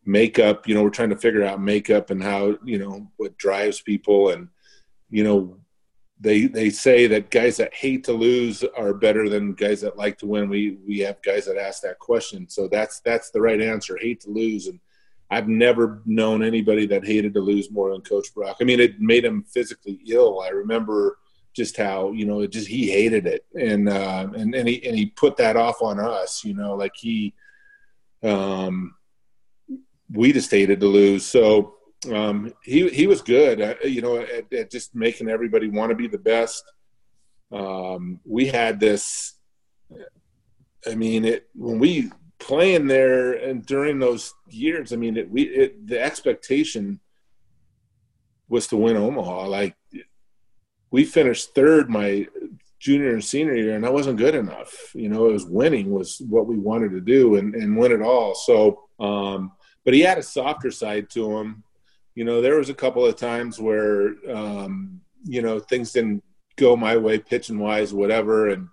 [0.06, 0.68] makeup.
[0.68, 4.30] You know, we're trying to figure out makeup and how you know what drives people,
[4.30, 4.50] and
[5.10, 5.59] you know,
[6.20, 10.18] they they say that guys that hate to lose are better than guys that like
[10.20, 10.50] to win.
[10.50, 13.98] We we have guys that ask that question, so that's that's the right answer.
[14.00, 14.80] Hate to lose, and
[15.32, 18.58] I've never known anybody that hated to lose more than Coach Brock.
[18.60, 20.42] I mean, it made him physically ill.
[20.42, 21.20] I remember
[21.56, 24.98] just how you know it just he hated it, and uh, and and he and
[24.98, 26.44] he put that off on us.
[26.44, 27.34] You know, like he,
[28.24, 28.94] um,
[30.12, 31.26] we just hated to lose.
[31.26, 31.76] So
[32.08, 33.62] um, he he was good.
[33.62, 36.64] Uh, you know, at, at, just making everybody want to be the best.
[37.52, 39.36] Um, we had this.
[40.90, 45.44] I mean, it when we playing there and during those years, I mean, it, we
[45.44, 47.00] it, the expectation
[48.48, 49.48] was to win Omaha.
[49.48, 49.76] Like
[50.92, 52.28] we finished third my
[52.80, 54.74] junior and senior year, and that wasn't good enough.
[54.96, 58.02] You know, it was winning was what we wanted to do and, and win it
[58.02, 58.36] all.
[58.36, 59.52] So, um,
[59.84, 61.64] but he had a softer side to him.
[62.20, 66.22] You know, there was a couple of times where um, you know things didn't
[66.58, 68.68] go my way, pitching wise, whatever, and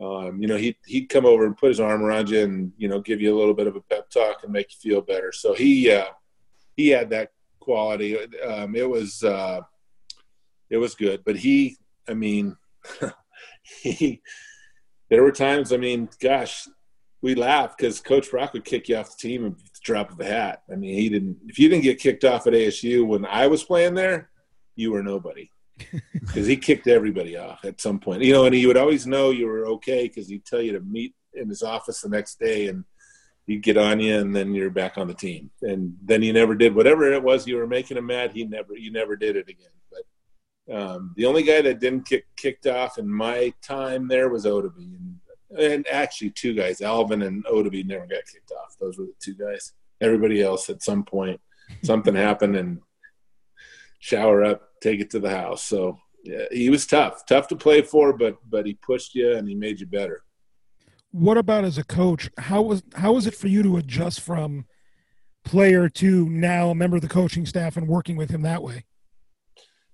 [0.00, 2.86] um, you know, he he'd come over and put his arm around you and you
[2.86, 5.32] know give you a little bit of a pep talk and make you feel better.
[5.32, 6.12] So he uh,
[6.76, 8.16] he had that quality.
[8.44, 9.62] Um, it was uh,
[10.70, 12.56] it was good, but he, I mean,
[13.62, 14.22] he.
[15.10, 16.68] There were times, I mean, gosh,
[17.20, 20.62] we laughed because Coach Brock would kick you off the team drop of a hat.
[20.70, 21.38] I mean, he didn't.
[21.46, 24.30] If you didn't get kicked off at ASU when I was playing there,
[24.74, 25.50] you were nobody
[26.12, 28.22] because he kicked everybody off at some point.
[28.22, 30.80] You know, and he would always know you were okay because he'd tell you to
[30.80, 32.84] meet in his office the next day and
[33.46, 35.50] he'd get on you and then you're back on the team.
[35.62, 38.32] And then you never did whatever it was you were making him mad.
[38.32, 39.68] He never, you never did it again.
[39.90, 44.44] But um, the only guy that didn't get kicked off in my time there was
[44.44, 44.76] Oddibe.
[44.76, 45.16] And,
[45.56, 48.76] and actually two guys, Alvin and Oddibe never got kicked off.
[48.80, 49.72] Those were the two guys.
[50.00, 51.40] Everybody else at some point,
[51.82, 52.80] something happened and
[53.98, 55.62] shower up, take it to the house.
[55.62, 59.48] So yeah, he was tough, tough to play for, but but he pushed you and
[59.48, 60.22] he made you better.
[61.12, 62.30] What about as a coach?
[62.38, 64.66] How was how was it for you to adjust from
[65.44, 68.84] player to now a member of the coaching staff and working with him that way?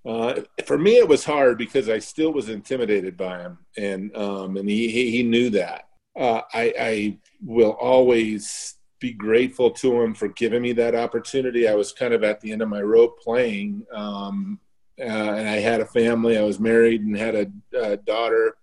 [0.05, 4.57] Uh, for me, it was hard because I still was intimidated by him, and um,
[4.57, 5.85] and he, he, he knew that.
[6.19, 11.69] Uh, I, I will always be grateful to him for giving me that opportunity.
[11.69, 14.61] I was kind of at the end of my rope playing, um,
[14.99, 16.39] uh, and I had a family.
[16.39, 18.57] I was married and had a, a daughter.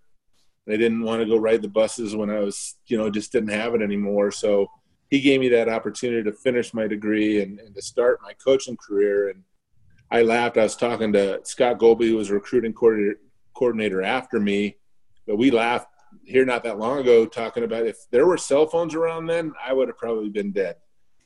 [0.67, 3.49] I didn't want to go ride the buses when I was, you know, just didn't
[3.49, 4.31] have it anymore.
[4.31, 4.69] So
[5.09, 8.77] he gave me that opportunity to finish my degree and, and to start my coaching
[8.77, 9.29] career.
[9.29, 9.43] And
[10.09, 10.57] I laughed.
[10.57, 14.77] I was talking to Scott Golby, who was recruiting coordinator after me,
[15.27, 15.88] but we laughed
[16.29, 19.73] here not that long ago talking about if there were cell phones around then, I
[19.73, 20.75] would have probably been dead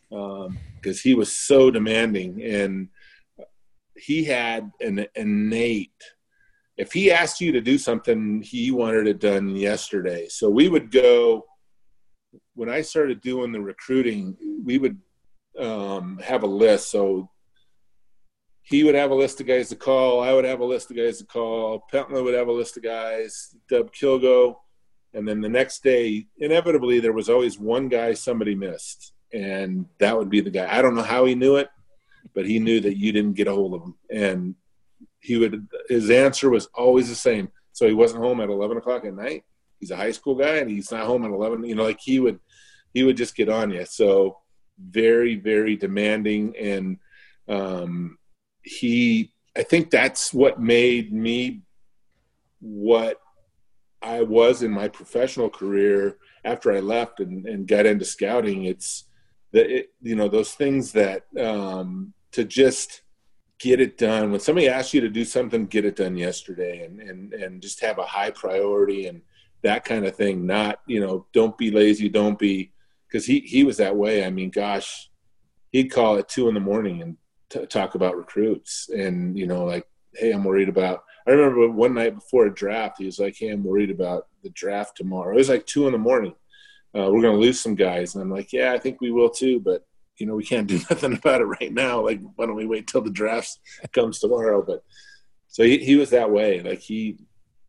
[0.10, 2.88] because um, he was so demanding and
[3.98, 5.92] he had an innate.
[6.78, 10.28] If he asked you to do something, he wanted it done yesterday.
[10.30, 11.46] So we would go.
[12.56, 15.00] When I started doing the recruiting, we would
[15.60, 16.90] um, have a list.
[16.90, 17.30] So
[18.64, 20.24] he would have a list of guys to call.
[20.24, 21.84] I would have a list of guys to call.
[21.92, 23.56] Pentland would have a list of guys.
[23.70, 24.56] Dub Kilgo
[25.14, 30.18] and then the next day, inevitably, there was always one guy somebody missed, and that
[30.18, 30.68] would be the guy.
[30.70, 31.70] I don't know how he knew it,
[32.34, 34.56] but he knew that you didn't get a hold of him, and
[35.20, 35.68] he would.
[35.88, 37.52] His answer was always the same.
[37.72, 39.44] So he wasn't home at eleven o'clock at night.
[39.80, 41.64] He's a high school guy, and he's not home at eleven.
[41.64, 42.40] You know, like he would,
[42.94, 43.86] he would just get on you.
[43.86, 44.40] So
[44.80, 46.98] very, very demanding, and
[47.48, 48.18] um,
[48.64, 49.32] he.
[49.56, 51.62] I think that's what made me
[52.60, 53.20] what
[54.04, 58.66] I was in my professional career after I left and, and got into scouting.
[58.66, 59.06] It's
[59.54, 63.02] that it, you know those things that um, to just
[63.60, 67.00] get it done when somebody asks you to do something, get it done yesterday, and
[67.00, 69.22] and and just have a high priority and
[69.62, 70.46] that kind of thing.
[70.46, 72.74] Not you know don't be lazy, don't be
[73.08, 74.26] because he he was that way.
[74.26, 75.10] I mean, gosh,
[75.72, 77.18] he'd call at two in the morning and
[77.50, 81.94] t- talk about recruits, and you know like, hey, I'm worried about I remember one
[81.94, 85.38] night before a draft, he was like, "Hey, I'm worried about the draft tomorrow." It
[85.38, 86.36] was like two in the morning.
[86.96, 89.30] Uh, we're going to lose some guys, and I'm like, "Yeah, I think we will
[89.30, 89.86] too, but
[90.18, 92.04] you know, we can't do nothing about it right now.
[92.04, 93.60] Like, why don't we wait till the draft
[93.94, 94.84] comes tomorrow?" But
[95.48, 96.62] so he, he was that way.
[96.62, 97.18] Like he,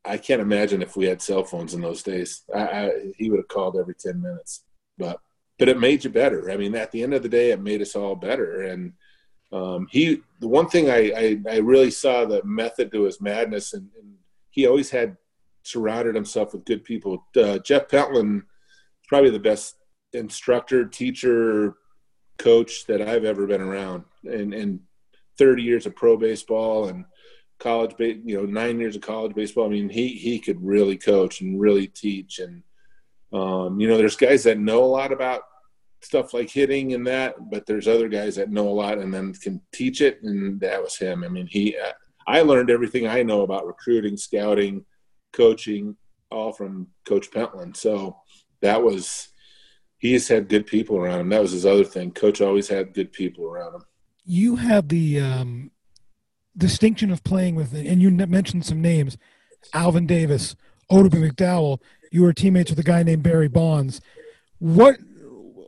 [0.05, 2.43] I can't imagine if we had cell phones in those days.
[2.55, 4.65] I, I, he would have called every ten minutes,
[4.99, 5.21] but
[5.59, 6.51] but it made you better.
[6.51, 8.95] I mean, at the end of the day, it made us all better, and
[9.55, 13.73] um, he the one thing I, I, I really saw the method to his madness,
[13.73, 14.15] and, and,
[14.51, 15.17] he always had
[15.65, 17.27] surrounded himself with good people.
[17.37, 19.75] Uh, Jeff Pentland is probably the best
[20.13, 21.75] instructor, teacher,
[22.39, 24.81] coach that I've ever been around, and and
[25.39, 27.05] 30 years of pro baseball and
[27.59, 29.67] college, you know, nine years of college baseball.
[29.67, 32.63] I mean, he he could really coach and really teach, and
[33.33, 35.43] um, you know, there's guys that know a lot about
[36.05, 39.33] stuff like hitting and that, but there's other guys that know a lot and then
[39.33, 41.25] can teach it, and that was him.
[41.25, 41.77] I mean, he,
[42.27, 44.85] I learned everything I know about recruiting, scouting,
[45.33, 45.97] coaching,
[46.31, 47.77] all from Coach Pentland.
[47.77, 48.17] So
[48.61, 49.29] that was,
[49.99, 51.29] he's had good people around him.
[51.29, 52.13] That was his other thing.
[52.13, 53.85] Coach always had good people around him.
[54.25, 55.71] You have the um,
[56.57, 59.19] distinction of playing with, and you mentioned some names,
[59.73, 60.57] Alvin Davis,
[60.91, 61.81] Oddibe McDowell.
[62.11, 64.01] You were teammates with a guy named Barry Bonds.
[64.59, 64.97] What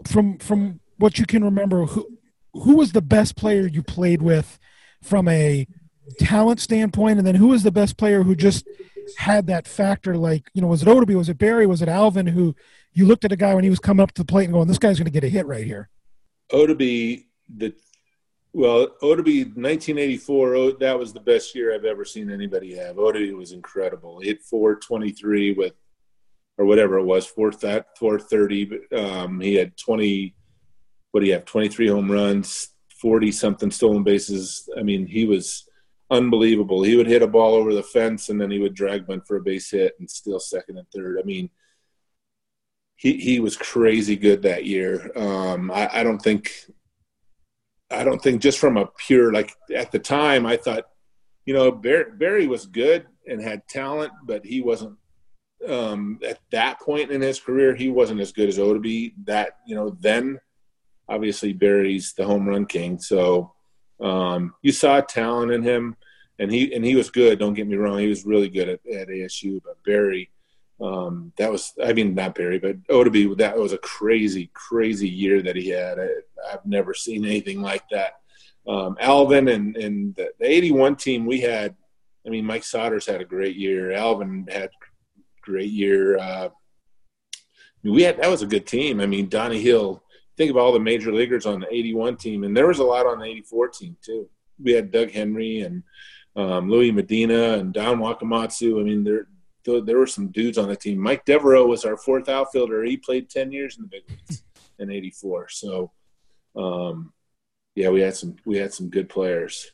[0.07, 2.19] from from what you can remember, who
[2.53, 4.59] who was the best player you played with
[5.03, 5.66] from a
[6.19, 8.66] talent standpoint, and then who was the best player who just
[9.19, 10.16] had that factor?
[10.16, 11.14] Like, you know, was it Oddibe?
[11.14, 11.66] Was it Barry?
[11.66, 12.27] Was it Alvin?
[12.27, 12.55] Who
[12.92, 14.69] you looked at a guy when he was coming up to the plate and going,
[14.69, 15.88] "This guy's going to get a hit right here."
[16.53, 17.75] Oddibe, the
[18.53, 20.73] well, Oddibe, 1984.
[20.81, 22.97] That was the best year I've ever seen anybody have.
[22.97, 24.21] Oddibe was incredible.
[24.21, 25.75] He hit 423 with
[26.59, 28.71] or whatever it was, four that four thirty.
[28.95, 30.35] Um, he had twenty.
[31.12, 31.45] What do you have?
[31.45, 32.69] Twenty three home runs,
[33.01, 34.69] forty something stolen bases.
[34.79, 35.69] I mean, he was
[36.11, 36.83] unbelievable.
[36.83, 39.37] He would hit a ball over the fence and then he would drag one for
[39.37, 41.19] a base hit and steal second and third.
[41.19, 41.51] I mean,
[42.97, 45.11] he he was crazy good that year.
[45.16, 46.53] Um, I, I don't think
[47.90, 50.85] I don't think just from a pure like at the time I thought,
[51.45, 54.97] you know, Barry, Barry was good and had talent, but he wasn't
[55.69, 57.75] um, at that point in his career.
[57.75, 59.14] He wasn't as good as Oddibe.
[59.25, 60.40] That you know then,
[61.09, 63.53] obviously Barry's the home run king, so
[64.01, 65.97] um, you saw talent in him,
[66.38, 67.38] and he and he was good.
[67.38, 69.61] Don't get me wrong, he was really good at, at ASU.
[69.64, 70.31] But Barry,
[70.81, 73.38] um, that was I mean not Barry, but Oddibe.
[73.38, 75.99] That was a crazy, crazy year that he had.
[75.99, 76.09] I,
[76.51, 78.21] have never seen anything like that.
[78.69, 81.75] Um, Alvin and and the, the '81 team we had.
[82.27, 83.92] I mean, Mike Sodders had a great year.
[83.92, 84.71] Alvin had
[85.47, 86.19] great year.
[86.19, 86.51] Uh,
[87.83, 89.01] we had that was a good team.
[89.01, 90.03] I mean, Donnie Hill
[90.37, 93.07] think of all the major leaguers on the 81 team, and there was a lot
[93.07, 94.29] on the 84 team too.
[94.63, 95.83] We had Doug Henry and
[96.35, 98.81] um, Louis Medina and Don Wakamatsu.
[98.81, 99.27] I mean, there
[99.65, 100.99] there were some dudes on the team.
[100.99, 102.85] Mike Devereaux was our fourth outfielder.
[102.85, 104.45] He played 10 years in the big leagues
[104.79, 105.49] in 84.
[105.49, 105.91] So,
[106.55, 107.13] um,
[107.75, 109.73] yeah, we had some we had some good players.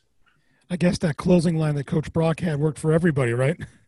[0.69, 3.59] I guess that closing line that Coach Brock had worked for everybody, right?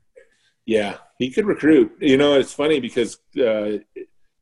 [0.66, 1.96] Yeah, he could recruit.
[2.00, 3.78] You know, it's funny because uh,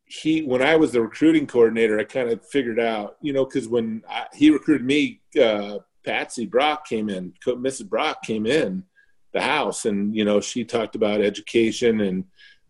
[0.06, 3.68] he when I was the recruiting coordinator, I kind of figured out, you know, because
[3.68, 7.88] when I, he recruited me, uh, Patsy Brock came in, Mrs.
[7.90, 8.84] Brock came in
[9.34, 12.26] the house, and you know, she talked about education and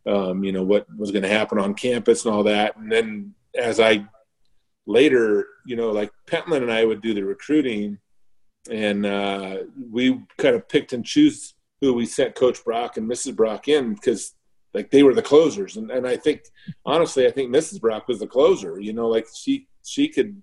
[0.05, 2.75] um, you know what was going to happen on campus and all that.
[2.77, 4.05] And then as I
[4.85, 7.99] later, you know, like Pentland and I would do the recruiting,
[8.69, 9.57] and uh,
[9.91, 11.52] we kind of picked and choose
[11.83, 13.35] who we sent Coach Brock and Mrs.
[13.35, 14.35] Brock in because
[14.73, 15.77] like they were the closers.
[15.77, 16.41] And, and i think
[16.85, 20.41] honestly i think mrs brock was the closer you know like she she could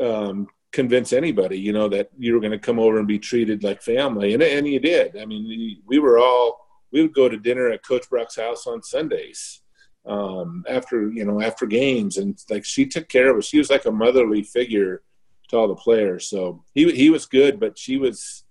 [0.00, 3.62] um, convince anybody you know that you were going to come over and be treated
[3.62, 4.34] like family.
[4.34, 5.16] And, and you did.
[5.16, 8.66] I mean we, we were all we would go to dinner at coach brock's house
[8.66, 9.62] on sundays
[10.06, 12.16] um, after you know after games.
[12.16, 13.46] And like she took care of us.
[13.46, 15.02] She was like a motherly figure
[15.48, 16.28] to all the players.
[16.28, 18.44] So he, he was good but she was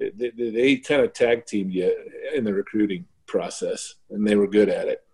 [0.00, 1.94] they, they, kind of tag teamed you
[2.34, 5.04] in the recruiting process, and they were good at it.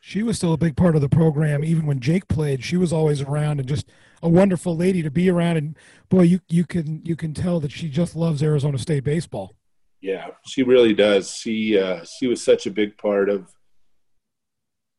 [0.00, 2.64] She was still a big part of the program, even when Jake played.
[2.64, 3.90] She was always around and just
[4.22, 5.56] a wonderful lady to be around.
[5.56, 5.76] And
[6.08, 9.54] boy, you you can you can tell that she just loves Arizona State baseball.
[10.00, 11.34] Yeah, she really does.
[11.34, 13.50] She uh, she was such a big part of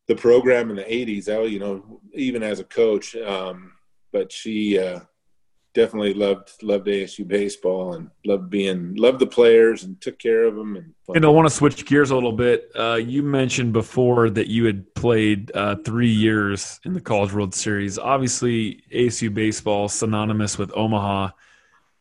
[0.06, 1.28] the program in the '80s.
[1.28, 3.72] I, you know, even as a coach, um,
[4.12, 5.00] but she uh,
[5.78, 10.56] definitely loved loved ASU baseball and loved being loved the players and took care of
[10.56, 10.74] them.
[10.76, 12.68] And, and I want to switch gears a little bit.
[12.76, 17.54] Uh, you mentioned before that you had played uh, three years in the College World
[17.54, 17.96] Series.
[17.96, 21.30] Obviously, ASU baseball synonymous with Omaha,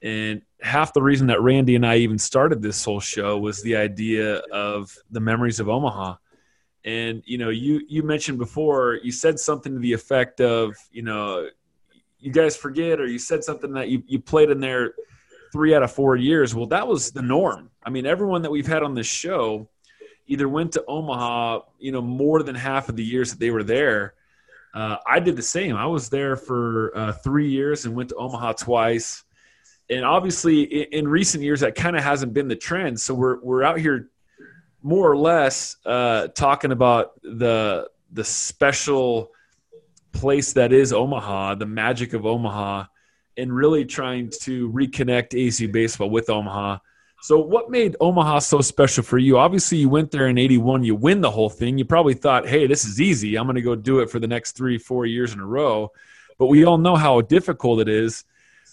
[0.02, 3.76] and half the reason that Randy and I even started this whole show was the
[3.76, 6.16] idea of the memories of Omaha.
[6.84, 11.04] And you know, you you mentioned before, you said something to the effect of, you
[11.04, 11.48] know,
[12.20, 14.94] you guys forget or you said something that you, you played in there
[15.52, 16.54] three out of four years.
[16.54, 17.70] Well, that was the norm.
[17.84, 19.70] I mean, everyone that we've had on this show
[20.28, 23.64] either went to Omaha, you know, more than half of the years that they were
[23.64, 24.14] there.
[24.74, 25.76] Uh, I did the same.
[25.76, 29.24] I was there for uh, three years and went to Omaha twice.
[29.90, 33.00] And obviously, in, in recent years, that kind of hasn't been the trend.
[33.00, 34.10] So we're we're out here
[34.84, 39.32] more or less uh, talking about the the special
[40.18, 42.86] place that is Omaha, the magic of Omaha,
[43.38, 46.80] and really trying to reconnect AC baseball with Omaha.
[47.22, 49.38] So, what made Omaha so special for you?
[49.38, 51.78] Obviously, you went there in 81, you win the whole thing.
[51.78, 53.38] You probably thought, hey, this is easy.
[53.38, 55.92] I'm going to go do it for the next three, four years in a row.
[56.38, 58.26] But we all know how difficult it is.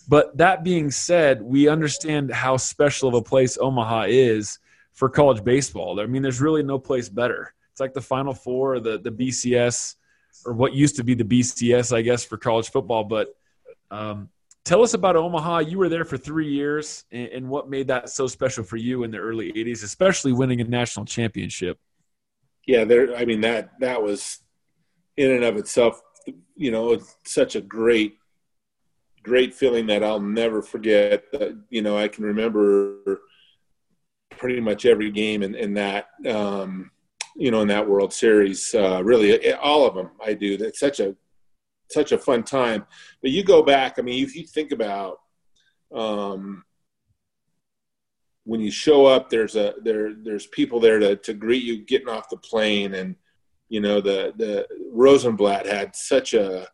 [0.08, 4.58] But that being said, we understand how special of a place Omaha is
[4.92, 6.00] for college baseball.
[6.00, 7.54] I mean, there's really no place better.
[7.72, 9.96] It's like the Final Four, the, the BCS
[10.44, 13.04] or what used to be the BCS, I guess, for college football.
[13.04, 13.28] But
[13.90, 14.28] um,
[14.64, 15.60] tell us about Omaha.
[15.60, 19.04] You were there for three years, and, and, what made that so special for you
[19.04, 21.78] in the early '80s, especially winning a national championship.
[22.66, 23.14] Yeah, there.
[23.16, 24.40] I mean that that was
[25.16, 26.00] in and of itself,
[26.56, 28.16] you know, such a great,
[29.22, 31.30] great feeling that I'll never forget.
[31.32, 33.22] That you know, I can remember
[34.30, 36.08] pretty much every game in, in that.
[36.26, 36.90] Um,
[37.36, 38.74] you know, in that World Series.
[38.74, 40.56] Uh, really, all of them I do.
[40.60, 41.16] It's such a
[41.90, 42.86] such a fun time.
[43.20, 43.98] But you go back.
[43.98, 45.18] I mean, if you think about
[45.94, 46.64] um,
[48.44, 52.08] when you show up, there's a there there's people there to to greet you getting
[52.08, 53.16] off the plane, and
[53.68, 56.68] You know, the the Rosenblatt had such a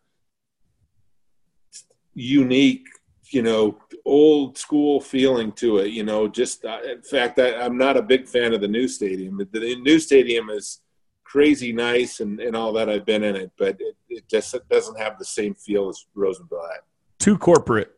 [2.15, 2.87] unique,
[3.33, 5.89] you know, old school feeling to it.
[5.89, 8.89] You know, just uh, in fact, I, I'm not a big fan of the new
[8.89, 9.39] stadium.
[9.39, 10.81] The, the new stadium is
[11.25, 12.89] crazy nice and, and all that.
[12.89, 16.85] I've been in it, but it, it just doesn't have the same feel as Rosenblatt.
[17.19, 17.93] Too corporate.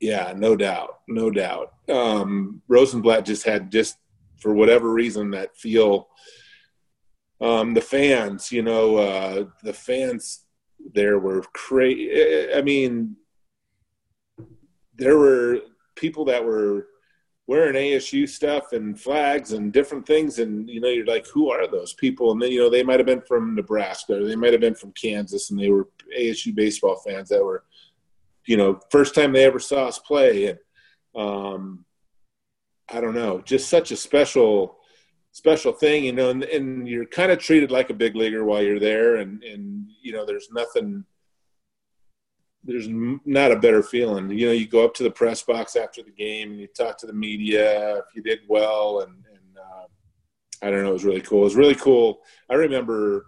[0.00, 1.74] Yeah, no doubt, no doubt.
[1.88, 3.98] Um, Rosenblatt just had just
[4.40, 6.08] for whatever reason that feel.
[7.40, 10.44] Um, the fans, you know, uh, the fans
[10.94, 12.52] there were crazy.
[12.54, 13.16] I mean,
[14.94, 15.60] there were
[15.94, 16.86] people that were
[17.46, 21.66] wearing ASU stuff and flags and different things, and you know, you're like, who are
[21.66, 22.32] those people?
[22.32, 24.74] And then you know, they might have been from Nebraska, or they might have been
[24.74, 25.88] from Kansas, and they were
[26.18, 27.64] ASU baseball fans that were,
[28.46, 30.58] you know, first time they ever saw us play, and
[31.14, 31.84] um,
[32.88, 34.78] I don't know, just such a special
[35.34, 38.62] special thing, you know, and, and you're kind of treated like a big leaguer while
[38.62, 41.04] you're there, and and you know, there's nothing
[42.64, 44.30] there's not a better feeling.
[44.30, 46.96] You know, you go up to the press box after the game and you talk
[46.98, 49.86] to the media if you did well, and, and uh,
[50.62, 51.40] I don't know, it was really cool.
[51.40, 52.20] It was really cool.
[52.48, 53.26] I remember,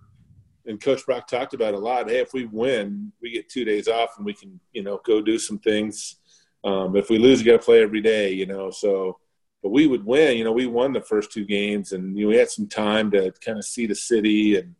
[0.67, 2.09] and Coach Brock talked about a lot.
[2.09, 5.21] Hey, if we win, we get two days off and we can, you know, go
[5.21, 6.17] do some things.
[6.63, 8.71] Um, if we lose, you got to play every day, you know.
[8.71, 9.19] So,
[9.63, 10.39] but we would win.
[10.39, 13.11] You know, we won the first two games, and you know, we had some time
[13.11, 14.75] to kind of see the city and.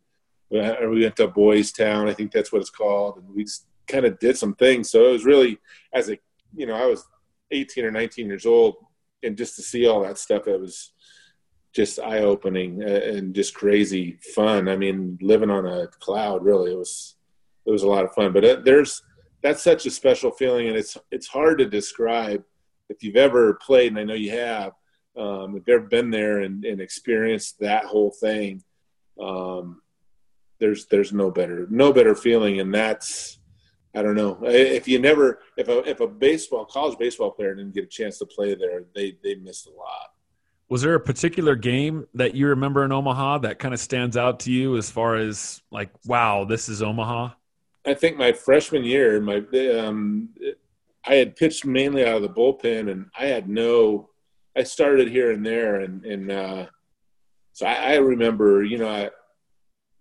[0.51, 4.05] We went to Boys Town, I think that's what it's called, and we just kind
[4.05, 4.89] of did some things.
[4.89, 5.59] So it was really
[5.93, 6.17] as a
[6.55, 7.05] you know I was
[7.51, 8.75] 18 or 19 years old,
[9.23, 10.91] and just to see all that stuff, it was
[11.73, 14.69] just eye opening and just crazy fun.
[14.69, 17.15] I mean, living on a cloud, really, it was
[17.65, 18.31] it was a lot of fun.
[18.31, 19.01] But it, there's
[19.43, 22.43] that's such a special feeling, and it's it's hard to describe.
[22.89, 24.73] If you've ever played, and I know you have,
[25.17, 28.63] um, if you've ever been there and, and experienced that whole thing,
[29.19, 29.81] um,
[30.59, 33.39] there's there's no better no better feeling, and that's
[33.95, 37.73] I don't know if you never if a if a baseball college baseball player didn't
[37.73, 40.11] get a chance to play there, they they missed a lot.
[40.67, 44.39] Was there a particular game that you remember in Omaha that kind of stands out
[44.41, 47.29] to you as far as like, wow, this is Omaha?
[47.85, 49.43] I think my freshman year, my
[49.77, 50.29] um,
[51.05, 54.09] I had pitched mainly out of the bullpen, and I had no.
[54.57, 56.65] I started here and there, and and uh,
[57.53, 59.09] so I, I remember, you know, I,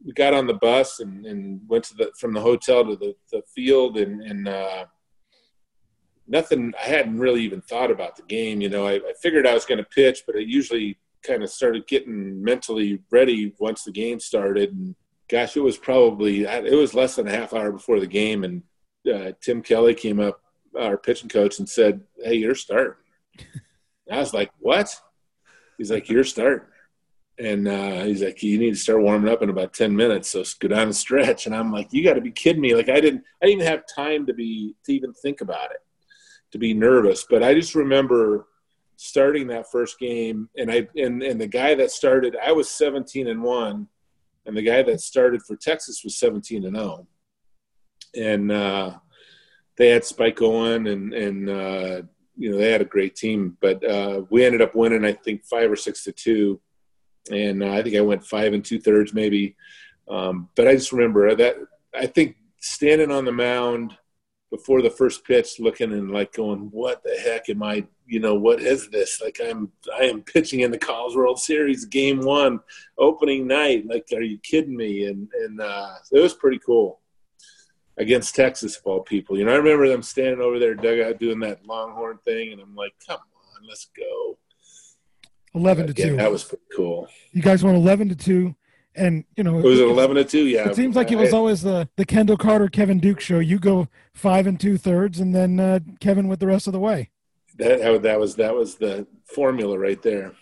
[0.05, 3.15] we got on the bus and, and went to the from the hotel to the,
[3.33, 4.85] the field and, and uh,
[6.27, 8.61] nothing I hadn't really even thought about the game.
[8.61, 11.51] You know, I, I figured I was going to pitch, but I usually kind of
[11.51, 14.73] started getting mentally ready once the game started.
[14.73, 14.95] And
[15.29, 18.63] gosh, it was probably it was less than a half hour before the game, and
[19.13, 20.41] uh, Tim Kelly came up,
[20.79, 22.95] our pitching coach, and said, "Hey, you're starting."
[24.11, 24.95] I was like, "What?"
[25.79, 26.69] He's like, "You're starting."
[27.39, 30.45] And uh, he's like, "You need to start warming up in about ten minutes, so
[30.61, 33.01] go down and stretch." And I'm like, "You got to be kidding me!" Like I
[33.01, 35.79] didn't, I didn't even have time to be to even think about it,
[36.53, 37.27] to be nervous.
[37.29, 38.47] But I just remember
[38.97, 43.27] starting that first game, and I and and the guy that started, I was 17
[43.27, 43.89] and one,
[44.47, 47.07] and the guy that started for Texas was 17 and 0,
[48.17, 48.95] and uh,
[49.77, 52.03] they had Spike Owen and and uh,
[52.37, 55.45] you know they had a great team, but uh, we ended up winning, I think
[55.45, 56.61] five or six to two
[57.31, 59.57] and I think I went five and two thirds maybe.
[60.09, 61.57] Um, but I just remember that
[61.95, 63.97] I think standing on the mound
[64.51, 67.87] before the first pitch, looking and like going, "What the heck am I?
[68.07, 69.21] You know, what is this?
[69.21, 72.61] Like I'm I am pitching in the College World Series, Game One,
[72.99, 73.87] opening night.
[73.87, 77.01] Like, are you kidding me?" And and uh, it was pretty cool
[77.97, 79.37] against Texas, of all people.
[79.39, 82.77] You know, I remember them standing over there, dugout, doing that Longhorn thing, and I'm
[82.77, 84.39] like, "Come on, let's go."
[85.55, 86.17] Eleven to two.
[86.17, 87.09] That was pretty cool.
[87.33, 88.55] You guys won eleven to two,
[88.97, 90.47] and you know it was it, eleven to two.
[90.47, 93.39] Yeah, it seems like it was always the the Kendall Carter Kevin Duke show.
[93.39, 96.81] You go five and two thirds, and then uh, Kevin with the rest of the
[96.81, 97.11] way.
[97.57, 100.33] That that was that was the formula right there.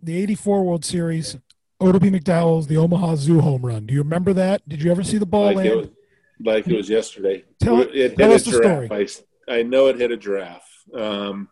[0.00, 1.36] The '84 World Series,
[1.80, 3.86] Oddibe McDowell's the Omaha Zoo home run.
[3.86, 4.68] Do you remember that?
[4.68, 5.68] Did you ever see the ball like land?
[5.68, 5.88] It was,
[6.44, 7.44] like it was yesterday.
[7.60, 8.86] Tell, it, it tell hit us a the giraffe.
[8.86, 9.08] story.
[9.48, 10.68] I, I know it hit a giraffe.
[10.94, 11.48] Um,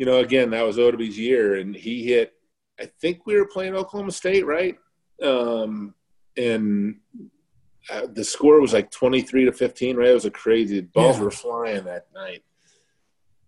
[0.00, 2.32] you know, again, that was Oddibe's year, and he hit
[2.80, 4.78] I think we were playing Oklahoma State, right?
[5.22, 5.94] Um,
[6.36, 6.96] and
[7.90, 10.08] uh, the score was like 23 to 15, right?
[10.08, 11.24] It was a crazy, balls yeah.
[11.24, 12.42] were flying that night.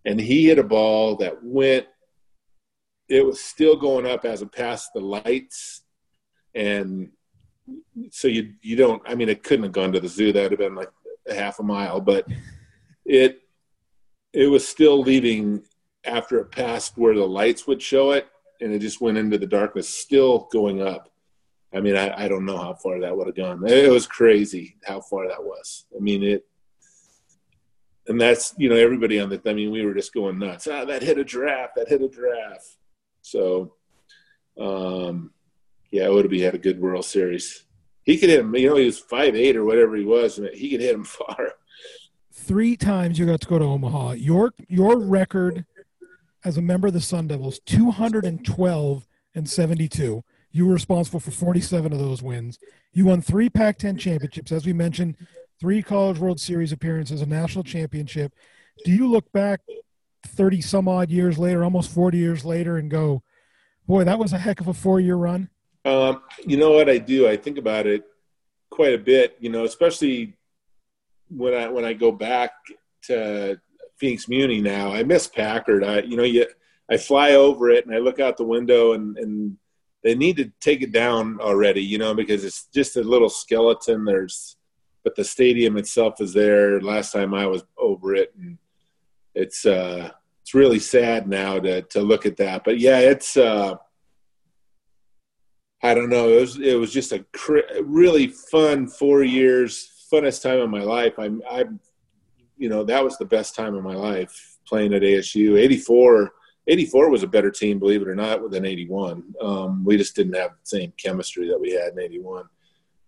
[0.05, 1.87] And he hit a ball that went,
[3.09, 5.83] it was still going up as it passed the lights.
[6.55, 7.11] And
[8.11, 10.33] so you, you don't, I mean, it couldn't have gone to the zoo.
[10.33, 10.91] That would have been like
[11.27, 12.27] a half a mile, but
[13.07, 13.41] it,
[14.35, 15.63] it was still leaving
[16.05, 18.29] after it passed where the lights would show it
[18.61, 21.11] and it just went into the darkness, still going up.
[21.75, 23.67] I mean, I, I don't know how far that would have gone.
[23.67, 25.87] It was crazy how far that was.
[25.97, 26.47] I mean, it,
[28.07, 29.41] and that's you know everybody on the.
[29.47, 30.67] I mean, we were just going nuts.
[30.67, 31.71] Ah, that hit a giraffe.
[31.77, 32.77] That hit a giraffe.
[33.23, 33.75] So,
[34.59, 35.33] um,
[35.91, 37.65] yeah, it would have had a good World Series.
[38.03, 38.55] He could hit him.
[38.55, 41.05] You know, he was five eight or whatever he was, and he could hit him
[41.05, 41.55] far.
[42.33, 44.13] Three times you got to go to Omaha.
[44.13, 45.65] Your your record
[46.45, 50.25] as a member of the Sun Devils, two hundred and twelve and seventy two.
[50.55, 52.59] You were responsible for 47 of those wins.
[52.93, 55.17] You won three Pac 10 championships, as we mentioned,
[55.59, 58.35] three College World Series appearances, a national championship.
[58.85, 59.61] Do you look back
[60.27, 63.23] 30 some odd years later, almost 40 years later, and go,
[63.87, 65.49] boy, that was a heck of a four year run?
[65.85, 67.27] Um, you know what I do?
[67.27, 68.05] I think about it
[68.71, 70.37] quite a bit, you know, especially
[71.29, 72.53] when I when I go back
[73.05, 73.61] to
[74.03, 74.93] Phoenix Muni now.
[74.93, 75.85] I miss Packard.
[75.85, 76.45] I you know, you,
[76.91, 79.57] I fly over it and I look out the window and, and
[80.03, 84.05] they need to take it down already, you know, because it's just a little skeleton.
[84.05, 84.57] There's,
[85.05, 86.81] but the stadium itself is there.
[86.81, 88.59] Last time I was over it, and
[89.37, 92.65] it's uh, it's really sad now to to look at that.
[92.65, 93.77] But yeah, it's uh,
[95.81, 96.29] I don't know.
[96.29, 100.83] It was it was just a cr- really fun four years, funnest time of my
[100.83, 101.15] life.
[101.19, 101.79] I'm I'm,
[102.63, 105.59] you know, that was the best time of my life playing at ASU.
[105.59, 106.33] Eighty four
[106.69, 109.25] 84 was a better team, believe it or not, than 81.
[109.41, 112.45] Um, we just didn't have the same chemistry that we had in 81.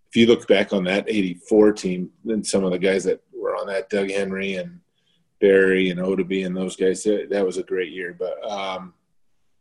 [0.08, 3.54] If you look back on that 84 team, then some of the guys that were
[3.54, 4.80] on that, Doug Henry and
[5.40, 8.16] Barry and Oddibe and those guys, that was a great year.
[8.18, 8.92] But um,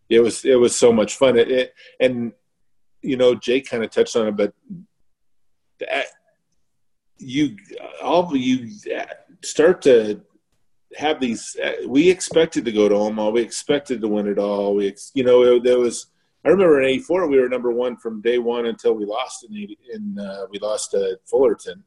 [0.09, 1.37] it was it was so much fun.
[1.37, 2.33] It, it, and
[3.03, 4.53] you know, Jake kind of touched on it, but
[5.79, 6.07] that,
[7.19, 7.57] you
[8.01, 8.69] all of you
[9.43, 10.21] start to
[10.95, 11.55] have these.
[11.63, 13.29] Uh, we expected to go to Omaha.
[13.31, 14.75] We expected to win it all.
[14.75, 16.07] We, you know, there was.
[16.45, 19.55] I remember in '84 we were number one from day one until we lost in
[19.55, 21.83] 80, in uh, we lost to Fullerton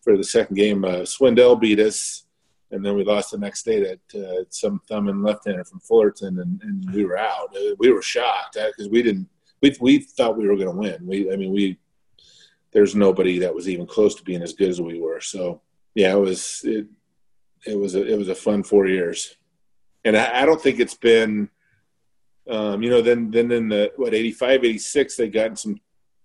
[0.00, 0.84] for the second game.
[0.84, 2.24] Uh, Swindell beat us,
[2.70, 6.62] and then we lost the next day to some thumb and left-hander from Fullerton, and,
[6.62, 7.54] and we were out.
[7.56, 9.28] Uh, we were shocked because uh, we didn't.
[9.60, 11.06] We we thought we were going to win.
[11.06, 11.78] We I mean we
[12.72, 15.20] there's nobody that was even close to being as good as we were.
[15.20, 15.62] So
[15.96, 16.86] yeah, it was it,
[17.66, 19.36] it was a it was a fun four years,
[20.04, 21.48] and I, I don't think it's been,
[22.48, 25.80] um, you know, then then in the what 85, 86, they got in some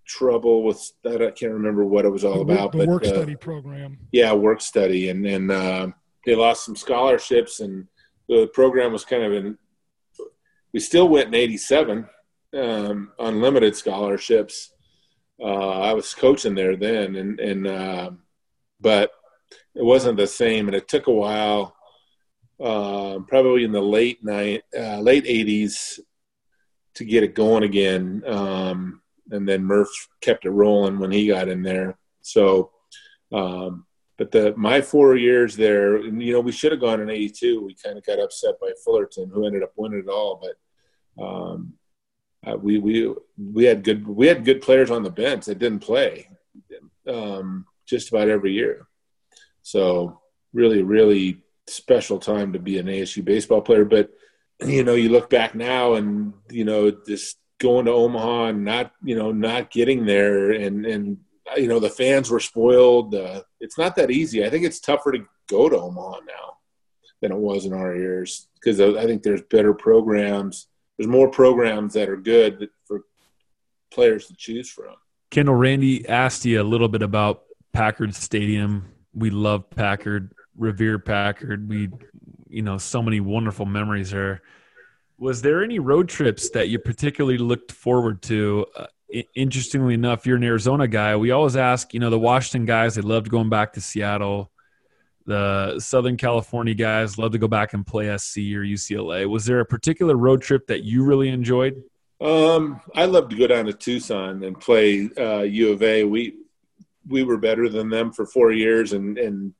[0.06, 1.22] trouble with that.
[1.22, 2.72] I can't remember what it was all the, about.
[2.72, 3.98] The but, work uh, study program.
[4.12, 5.88] Yeah, work study, and and uh,
[6.24, 7.86] they lost some scholarships, and
[8.28, 9.58] the program was kind of in.
[10.72, 12.08] We still went in '87,
[12.56, 14.72] um, unlimited scholarships.
[15.42, 18.10] Uh, I was coaching there then, and and uh,
[18.80, 19.10] but
[19.74, 21.74] it wasn't the same, and it took a while.
[22.60, 25.98] Uh, probably in the late night, uh, late '80s,
[26.94, 28.22] to get it going again.
[28.26, 31.98] Um, and then Murph kept it rolling when he got in there.
[32.20, 32.70] So,
[33.32, 33.86] um,
[34.18, 37.64] but the my four years there, you know, we should have gone in '82.
[37.64, 40.40] We kind of got upset by Fullerton, who ended up winning it all.
[40.40, 41.74] But um,
[42.46, 45.80] uh, we we we had good we had good players on the bench that didn't
[45.80, 46.28] play
[47.08, 48.86] um, just about every year.
[49.62, 50.20] So
[50.52, 53.84] really, really special time to be an ASU baseball player.
[53.84, 54.10] But
[54.60, 58.92] you know, you look back now, and you know, just going to Omaha and not,
[59.02, 61.18] you know, not getting there, and and
[61.56, 63.14] you know, the fans were spoiled.
[63.14, 64.44] Uh, it's not that easy.
[64.44, 66.56] I think it's tougher to go to Omaha now
[67.20, 70.66] than it was in our years because I think there's better programs.
[70.96, 73.02] There's more programs that are good for
[73.92, 74.94] players to choose from.
[75.30, 81.68] Kendall Randy asked you a little bit about Packard Stadium we love Packard, revere Packard.
[81.68, 81.90] We,
[82.48, 84.42] you know, so many wonderful memories there.
[85.18, 88.66] Was there any road trips that you particularly looked forward to?
[88.74, 88.86] Uh,
[89.34, 91.16] interestingly enough, you're an Arizona guy.
[91.16, 94.50] We always ask, you know, the Washington guys, they loved going back to Seattle.
[95.24, 99.28] The Southern California guys love to go back and play SC or UCLA.
[99.28, 101.80] Was there a particular road trip that you really enjoyed?
[102.20, 106.04] Um, I love to go down to Tucson and play uh, U of A.
[106.04, 106.34] We
[107.08, 109.54] we were better than them for four years and and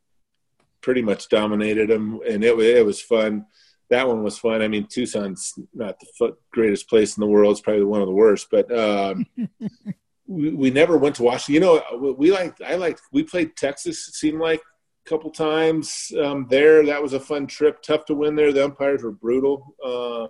[0.82, 3.46] pretty much dominated them, and it it was fun.
[3.88, 4.62] That one was fun.
[4.62, 8.12] I mean, Tucson's not the greatest place in the world; it's probably one of the
[8.12, 8.48] worst.
[8.50, 9.26] But um,
[10.26, 11.54] we, we never went to Washington.
[11.54, 12.60] You know, we liked.
[12.60, 13.02] I liked.
[13.12, 14.08] We played Texas.
[14.08, 16.84] It seemed like a couple times um, there.
[16.84, 17.82] That was a fun trip.
[17.82, 18.52] Tough to win there.
[18.52, 19.74] The umpires were brutal.
[19.84, 20.28] Uh,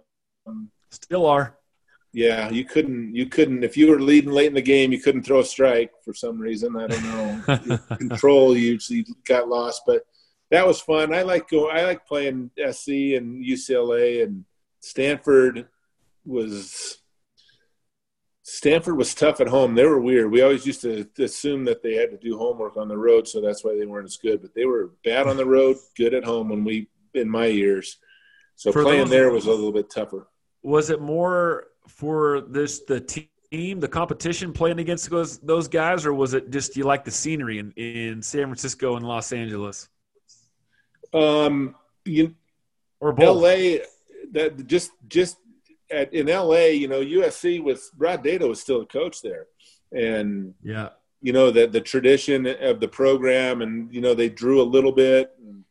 [0.91, 1.57] Still are
[2.13, 3.15] yeah, you couldn't.
[3.15, 3.65] You couldn't.
[3.65, 6.39] If you were leading late in the game, you couldn't throw a strike for some
[6.39, 6.77] reason.
[6.77, 7.79] I don't know.
[7.97, 10.03] Control usually got lost, but
[10.51, 11.15] that was fun.
[11.15, 11.71] I like go.
[11.71, 14.45] I like playing SC and UCLA and
[14.81, 15.69] Stanford
[16.27, 16.99] was
[18.43, 19.75] Stanford was tough at home.
[19.75, 20.31] They were weird.
[20.31, 23.41] We always used to assume that they had to do homework on the road, so
[23.41, 24.43] that's why they weren't as good.
[24.43, 27.97] But they were bad on the road, good at home when we in my years.
[28.57, 30.29] So for playing there was a little bit tougher.
[30.63, 36.15] Was it more for this the team, the competition playing against those those guys, or
[36.15, 39.89] was it just you like the scenery in, in San Francisco and Los Angeles?
[41.13, 41.75] Um,
[42.05, 42.35] you
[43.01, 43.43] or both.
[43.43, 43.85] LA
[44.33, 45.37] that just just
[45.91, 49.47] at, in LA, you know, USC with Rod Dedeaux was still a coach there,
[49.93, 50.91] and yeah,
[51.21, 54.93] you know that the tradition of the program, and you know they drew a little
[54.93, 55.31] bit.
[55.39, 55.65] And,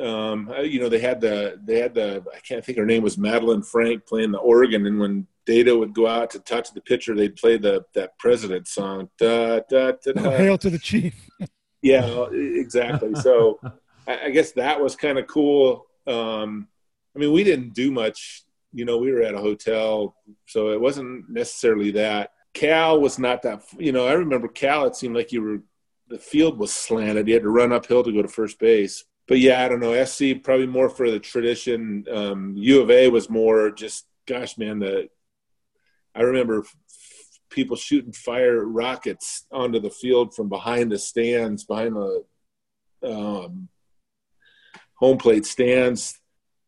[0.00, 3.18] um, you know they had the they had the I can't think her name was
[3.18, 7.14] Madeline Frank playing the organ, and when Dedeaux would go out to touch the pitcher,
[7.14, 9.08] they'd play the that president song.
[9.18, 10.30] Da, da, da, da.
[10.30, 11.28] Hail to the chief.
[11.82, 13.14] yeah, exactly.
[13.16, 13.58] So
[14.06, 15.86] I, I guess that was kind of cool.
[16.06, 16.68] Um,
[17.14, 20.14] I mean, we didn't do much you know, we were at a hotel,
[20.46, 22.32] so it wasn't necessarily that.
[22.54, 25.58] Cal was not that, you know, I remember Cal, it seemed like you were,
[26.08, 27.28] the field was slanted.
[27.28, 29.04] You had to run uphill to go to first base.
[29.28, 30.04] But yeah, I don't know.
[30.04, 32.04] SC probably more for the tradition.
[32.12, 35.08] Um, U of A was more just, gosh, man, the,
[36.14, 36.64] I remember
[37.50, 42.24] people shooting fire rockets onto the field from behind the stands, behind the
[43.04, 43.68] um,
[44.94, 46.18] home plate stands.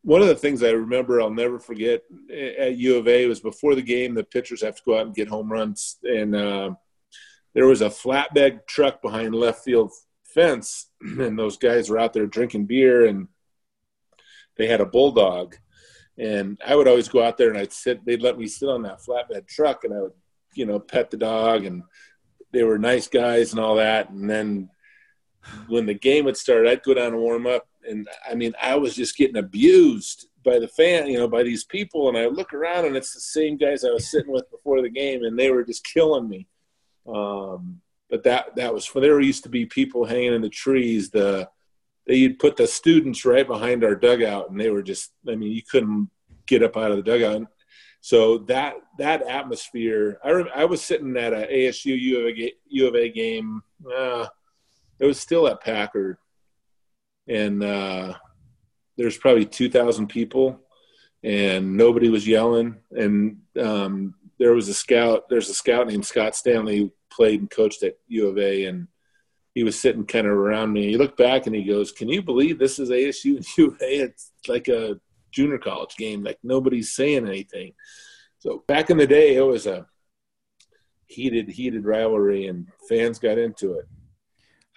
[0.03, 3.75] One of the things I remember I'll never forget at U of A was before
[3.75, 6.71] the game, the pitchers have to go out and get home runs, and uh,
[7.53, 9.93] there was a flatbed truck behind left field
[10.25, 13.29] fence, and those guys were out there drinking beer, and
[14.57, 15.55] they had a bulldog,
[16.17, 18.05] and I would always go out there and I'd sit.
[18.05, 20.13] They'd let me sit on that flatbed truck, and I would,
[20.53, 21.83] you know, pet the dog, and
[22.51, 24.69] they were nice guys and all that, and then
[25.67, 28.75] when the game would start, I'd go down and warm up and I mean, I
[28.75, 32.09] was just getting abused by the fan, you know, by these people.
[32.09, 34.89] And I look around, and it's the same guys I was sitting with before the
[34.89, 36.47] game, and they were just killing me.
[37.07, 41.09] Um, but that that was when there used to be people hanging in the trees.
[41.09, 41.49] The
[42.07, 45.11] they'd put the students right behind our dugout, and they were just.
[45.27, 46.09] I mean, you couldn't
[46.45, 47.47] get up out of the dugout.
[48.01, 52.87] So that that atmosphere, I I was sitting at a ASU U of A, U
[52.87, 53.61] of A game.
[53.89, 54.27] Uh,
[54.99, 56.17] it was still at Packard,
[57.27, 58.13] and uh,
[58.97, 60.59] there's probably 2,000 people,
[61.23, 62.77] and nobody was yelling.
[62.91, 65.29] And um, there was a scout.
[65.29, 68.87] There's a scout named Scott Stanley who played and coached at U of A, and
[69.53, 70.87] he was sitting kind of around me.
[70.87, 73.77] He looked back and he goes, "Can you believe this is ASU and U of
[73.81, 74.99] It's like a
[75.31, 76.23] junior college game.
[76.23, 77.73] Like nobody's saying anything."
[78.39, 79.87] So back in the day, it was a
[81.05, 83.85] heated, heated rivalry, and fans got into it.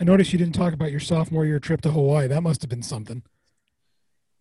[0.01, 2.29] I noticed you didn't talk about your sophomore year trip to Hawaii.
[2.29, 3.23] That must have been something.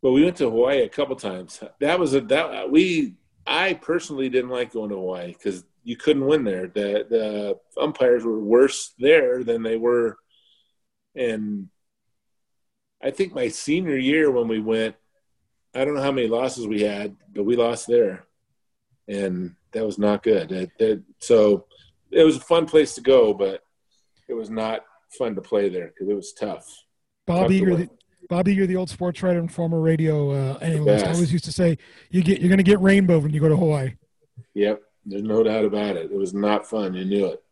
[0.02, 1.64] Well, we went to Hawaii a couple times.
[1.80, 3.16] That was a that we.
[3.48, 6.68] I personally didn't like going to Hawaii because you couldn't win there.
[6.68, 10.18] The the umpires were worse there than they were,
[11.16, 11.70] and
[13.04, 14.96] I think my senior year when we went,
[15.74, 18.26] I don't know how many losses we had, but we lost there,
[19.08, 20.52] and that was not good.
[20.52, 21.66] It, it, so
[22.12, 23.62] it was a fun place to go, but
[24.28, 24.86] it was not
[25.18, 26.68] fun to play there because it was tough.
[27.28, 27.90] Bob Eager, the,
[28.30, 31.78] Bob Eager, the old sports writer and former radio uh, analyst, always used to say,
[32.10, 33.96] "You get, you're going to get rainbow when you go to Hawaii."
[34.54, 36.12] Yep, there's no doubt about it.
[36.12, 36.94] It was not fun.
[36.94, 37.44] You knew it.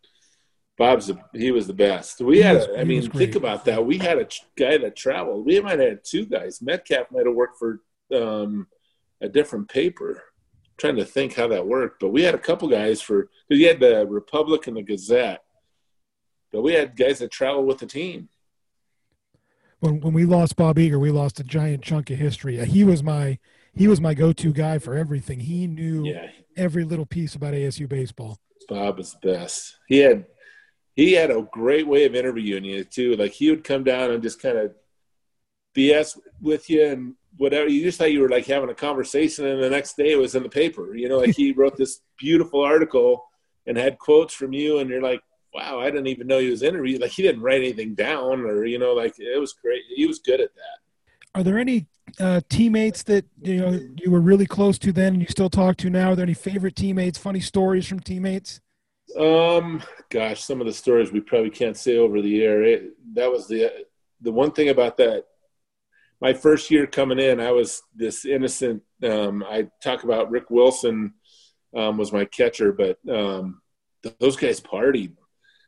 [0.86, 2.22] Bob's he was the best.
[2.22, 3.86] We had, was, I mean, think about that.
[3.86, 4.28] We had a
[4.58, 5.46] guy that traveled.
[5.46, 6.62] We might have had two guys.
[6.62, 7.82] Metcalf might have worked for
[8.14, 8.68] um,
[9.22, 10.12] a different paper.
[10.12, 13.62] I'm trying to think how that worked, but we had a couple guys for because
[13.62, 15.44] you had the Republic and the Gazette
[16.54, 18.30] but we had guys that traveled with the team.
[19.80, 22.64] When when we lost Bob Eager, we lost a giant chunk of history.
[22.64, 23.40] He was my
[23.76, 25.42] he was my go-to guy for everything.
[25.42, 26.28] He knew yeah.
[26.56, 28.38] every little piece about ASU baseball.
[28.70, 29.78] Bob was the best.
[29.88, 30.26] He had
[30.96, 33.16] he had a great way of interviewing you too.
[33.16, 34.74] Like he would come down and just kind of
[35.76, 37.68] BS with you and whatever.
[37.68, 40.36] You just thought you were like having a conversation, and the next day it was
[40.36, 40.96] in the paper.
[40.96, 43.26] You know, like he wrote this beautiful article
[43.66, 45.22] and had quotes from you, and you're like,
[45.54, 47.02] wow, I didn't even know he was interviewed.
[47.02, 49.82] Like he didn't write anything down, or you know, like it was great.
[49.96, 51.40] He was good at that.
[51.40, 51.88] Are there any
[52.20, 55.78] uh, teammates that you know you were really close to then, and you still talk
[55.78, 56.12] to now?
[56.12, 57.18] Are there any favorite teammates?
[57.18, 58.62] Funny stories from teammates?
[59.18, 62.64] Um, gosh, some of the stories we probably can't say over the air.
[62.64, 63.72] It, that was the
[64.22, 65.26] the one thing about that.
[66.22, 68.82] My first year coming in, I was this innocent.
[69.04, 71.14] Um, I talk about Rick Wilson
[71.76, 73.62] um, was my catcher, but um,
[74.20, 75.14] those guys partied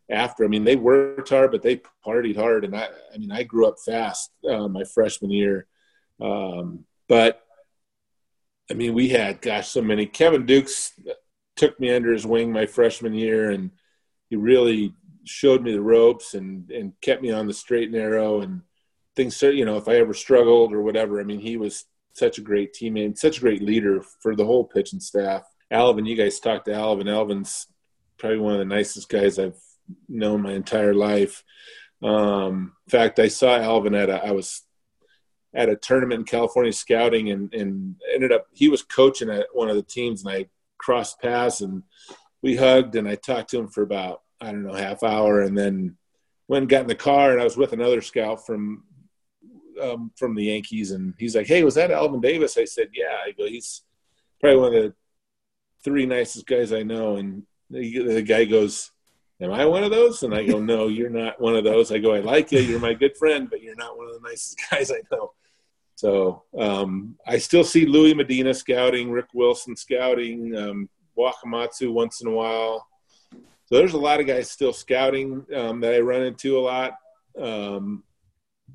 [0.09, 0.45] after.
[0.45, 2.63] I mean, they worked hard, but they partied hard.
[2.63, 5.67] And I, I mean, I grew up fast uh, my freshman year.
[6.21, 7.41] Um, but
[8.69, 10.05] I mean, we had, gosh, so many.
[10.05, 10.93] Kevin Dukes,
[11.55, 13.71] took me under his wing my freshman year, and
[14.29, 14.93] he really
[15.23, 18.61] showed me the ropes and and kept me on the straight and narrow and
[19.15, 19.41] things.
[19.41, 22.73] You know, if I ever struggled or whatever, I mean, he was such a great
[22.73, 25.43] teammate, such a great leader for the whole pitching staff.
[25.71, 27.07] Alvin, you guys talked to Alvin.
[27.07, 27.67] Alvin's
[28.17, 29.59] probably one of the nicest guys I've
[30.07, 31.43] known my entire life.
[32.01, 34.63] Um, in fact, I saw Alvin at a, I was
[35.53, 39.69] at a tournament in California scouting and, and ended up, he was coaching at one
[39.69, 40.45] of the teams and I
[40.77, 41.83] crossed paths and
[42.41, 45.41] we hugged and I talked to him for about, I don't know, half hour.
[45.41, 45.97] And then
[46.47, 48.83] went and got in the car and I was with another scout from,
[49.81, 50.91] um, from the Yankees.
[50.91, 52.57] And he's like, Hey, was that Alvin Davis?
[52.57, 53.81] I said, yeah, I go, he's
[54.39, 54.93] probably one of the
[55.83, 57.15] three nicest guys I know.
[57.15, 58.91] And the, the guy goes,
[59.41, 60.23] am I one of those?
[60.23, 61.91] And I go, no, you're not one of those.
[61.91, 62.59] I go, I like you.
[62.59, 65.33] You're my good friend, but you're not one of the nicest guys I know.
[65.95, 72.27] So um, I still see Louis Medina scouting, Rick Wilson scouting, um, Wakamatsu once in
[72.27, 72.87] a while.
[73.31, 76.95] So there's a lot of guys still scouting um, that I run into a lot.
[77.39, 78.03] Um,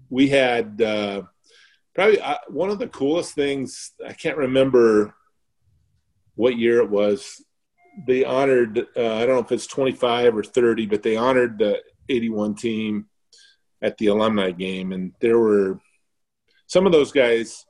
[0.08, 1.22] we had uh,
[1.94, 3.92] probably uh, one of the coolest things.
[4.04, 5.14] I can't remember
[6.34, 7.42] what year it was
[8.06, 11.80] they honored uh, I don't know if it's 25 or 30, but they honored the
[12.08, 13.06] 81 team
[13.82, 15.80] at the alumni game, and there were
[16.70, 17.66] some of those guys.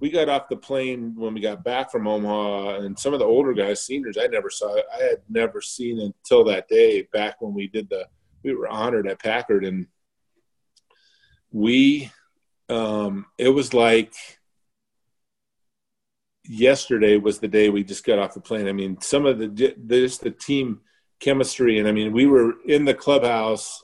[0.00, 3.24] We got off the plane when we got back from Omaha, and some of the
[3.24, 4.76] older guys, seniors, I never saw.
[4.92, 8.08] I had never seen until that day back when we did the.
[8.42, 9.86] We were honored at Packard, and
[11.52, 12.10] we.
[12.68, 14.14] Um, it was like
[16.44, 18.66] yesterday was the day we just got off the plane.
[18.66, 20.80] I mean, some of the just the team
[21.20, 23.82] chemistry, and I mean, we were in the clubhouse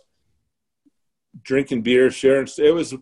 [1.41, 2.49] drinking beer, sharing.
[2.59, 2.95] It was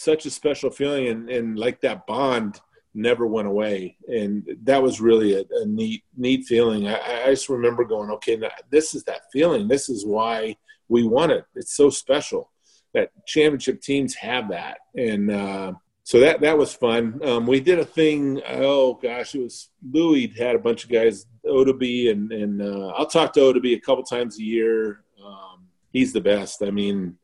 [0.00, 2.60] such a special feeling, and, and like that bond
[2.94, 6.88] never went away, and that was really a, a neat neat feeling.
[6.88, 8.40] I, I, just remember going, okay,
[8.70, 9.68] this is that feeling.
[9.68, 10.56] This is why
[10.88, 11.44] we won it.
[11.54, 12.50] It's so special
[12.94, 15.30] that championship teams have that, and.
[15.30, 15.72] Uh,
[16.08, 17.20] so that that was fun.
[17.22, 18.40] Um, we did a thing.
[18.48, 23.04] Oh gosh, it was Louis had a bunch of guys, Oddibe, and and uh, I'll
[23.04, 25.04] talk to Oddibe a couple times a year.
[25.22, 26.62] Um, he's the best.
[26.62, 27.18] I mean,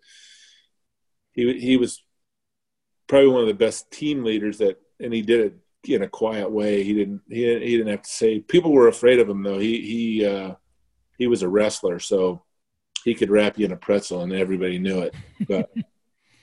[1.32, 2.04] he he was
[3.14, 5.54] probably one of the best team leaders that, and he did it
[5.84, 6.82] in a quiet way.
[6.82, 8.40] He didn't he didn't, he didn't have to say.
[8.40, 9.60] People were afraid of him though.
[9.60, 10.54] He he uh,
[11.16, 12.42] he was a wrestler, so
[13.04, 15.14] he could wrap you in a pretzel, and everybody knew it.
[15.46, 15.70] But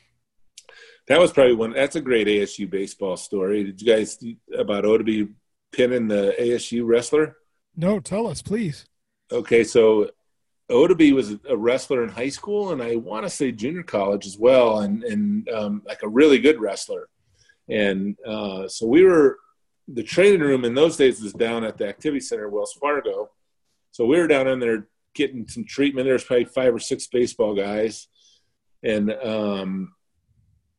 [1.09, 1.74] that was probably one.
[1.74, 3.65] That's a great ASU baseball story.
[3.65, 4.17] Did you guys
[4.57, 5.34] about Oddibe
[5.74, 7.36] pinning the ASU wrestler?
[7.76, 8.86] No, tell us, please.
[9.30, 10.09] Okay, so
[10.72, 14.38] Oddibe was a wrestler in high school, and I want to say junior college as
[14.38, 17.09] well, and and um, like a really good wrestler.
[17.69, 19.38] And uh, so we were
[19.88, 23.30] the training room in those days was down at the activity center, Wells Fargo.
[23.91, 26.05] So we were down in there getting some treatment.
[26.05, 28.07] There was probably five or six baseball guys,
[28.84, 29.93] and um,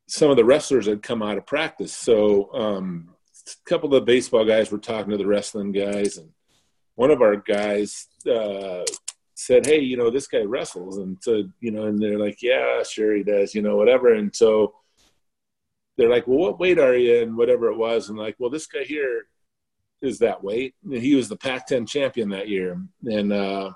[0.08, 1.94] some of the wrestlers had come out of practice.
[1.94, 3.10] So um,
[3.46, 6.30] a couple of the baseball guys were talking to the wrestling guys, and
[6.94, 8.84] one of our guys uh,
[9.46, 12.82] said, "Hey, you know, this guy wrestles," and so you know, and they're like, "Yeah,
[12.82, 14.14] sure he does," you know, whatever.
[14.14, 14.74] And so
[15.96, 18.66] they're like, "Well, what weight are you?" And whatever it was, and like, "Well, this
[18.66, 19.26] guy here
[20.00, 23.72] is that weight." And he was the Pac-10 champion that year, and uh,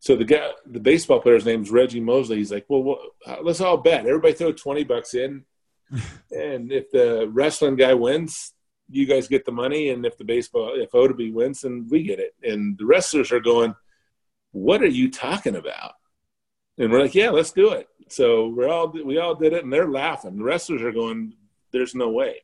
[0.00, 2.38] so the guy, the baseball player's name's Reggie Mosley.
[2.38, 2.98] He's like, well,
[3.42, 4.06] let's all bet.
[4.06, 5.44] Everybody throw 20 bucks in.
[6.30, 8.54] and if the wrestling guy wins,
[8.88, 9.90] you guys get the money.
[9.90, 12.34] And if the baseball, if Oddibe wins, then we get it.
[12.42, 13.74] And the wrestlers are going,
[14.52, 15.92] what are you talking about?
[16.78, 17.88] And we're like, yeah, let's do it.
[18.08, 20.36] So we're all, we all did it and they're laughing.
[20.36, 21.34] The wrestlers are going,
[21.72, 22.42] there's no way.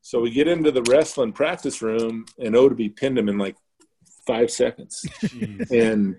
[0.00, 3.56] So we get into the wrestling practice room and oh, Oddibe pinned him in like
[4.26, 5.06] five seconds.
[5.70, 6.16] and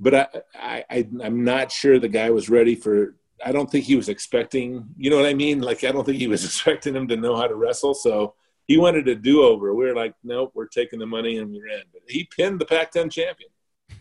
[0.00, 3.14] but I, I, I I'm not sure the guy was ready for.
[3.44, 4.86] I don't think he was expecting.
[4.96, 5.60] You know what I mean?
[5.60, 7.94] Like I don't think he was expecting him to know how to wrestle.
[7.94, 8.34] So
[8.66, 9.74] he wanted a do over.
[9.74, 11.82] We were like, nope, we're taking the money and we're in.
[11.92, 13.50] But he pinned the Pac-10 champion.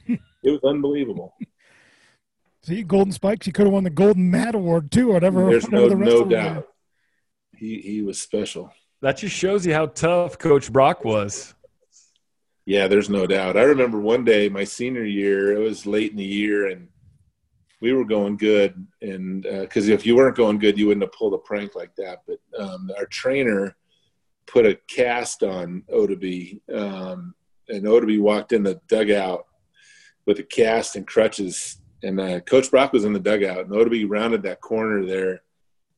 [0.08, 1.36] It was unbelievable.
[2.64, 5.50] See, Golden Spikes, he could have won the Golden Mat Award too, whatever.
[5.50, 6.68] There's whatever no, no doubt.
[7.56, 8.72] He he was special.
[9.02, 11.54] That just shows you how tough Coach Brock was.
[12.66, 13.56] Yeah, there's no doubt.
[13.56, 16.90] I remember one day, my senior year, it was late in the year, and
[17.80, 18.86] we were going good.
[19.02, 21.96] And because uh, if you weren't going good, you wouldn't have pulled a prank like
[21.96, 22.24] that.
[22.28, 23.78] But um, our trainer
[24.46, 27.34] put a cast on Oddibe, um,
[27.70, 29.46] and Oddibe walked in the dugout
[30.28, 31.78] with a cast and crutches.
[32.04, 35.42] And uh, Coach Brock was in the dugout, and Oddibe rounded that corner there.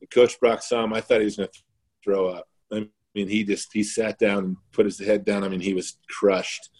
[0.00, 0.94] And Coach Brock saw him.
[0.94, 1.58] I thought he was going to
[2.02, 2.48] throw up.
[2.72, 5.44] I mean, he just he sat down and put his head down.
[5.44, 6.70] I mean, he was crushed,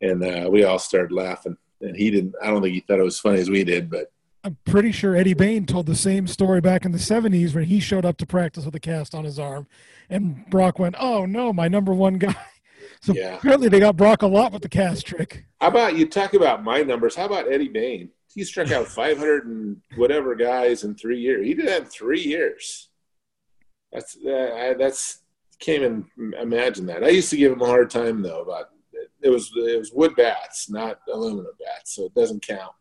[0.00, 1.56] and uh, we all started laughing.
[1.80, 2.34] And he didn't.
[2.42, 4.12] I don't think he thought it was funny as we did, but
[4.44, 7.80] I'm pretty sure Eddie Bane told the same story back in the 70s when he
[7.80, 9.66] showed up to practice with a cast on his arm,
[10.08, 12.36] and Brock went, "Oh no, my number one guy."
[13.02, 13.36] So Yeah.
[13.36, 15.44] apparently they got Brock a lot with the cast trick.
[15.60, 17.14] How about you talk about my numbers?
[17.14, 18.10] How about Eddie Bane?
[18.34, 21.46] He struck out 500 and whatever guys in three years.
[21.46, 22.88] He did that in three years.
[23.92, 25.20] That's uh, I, that's
[25.58, 27.02] can't even imagine that.
[27.04, 29.10] I used to give him a hard time though about it.
[29.22, 32.72] It was it was wood bats, not aluminum bats, so it doesn't count.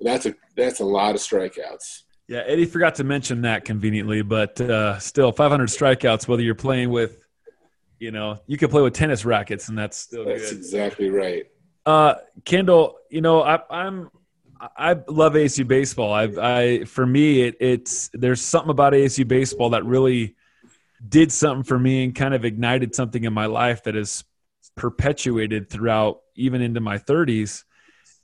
[0.00, 2.02] That's a that's a lot of strikeouts.
[2.28, 6.28] Yeah, Eddie forgot to mention that conveniently, but uh, still, 500 strikeouts.
[6.28, 7.22] Whether you're playing with,
[7.98, 10.58] you know, you could play with tennis rackets, and that's still That's good.
[10.58, 11.44] exactly right.
[11.84, 14.10] Uh, Kendall, you know, I, I'm
[14.60, 16.12] I love ASU baseball.
[16.12, 20.36] I, I for me, it, it's there's something about ASU baseball that really
[21.08, 24.24] did something for me and kind of ignited something in my life that has
[24.74, 27.64] perpetuated throughout even into my 30s.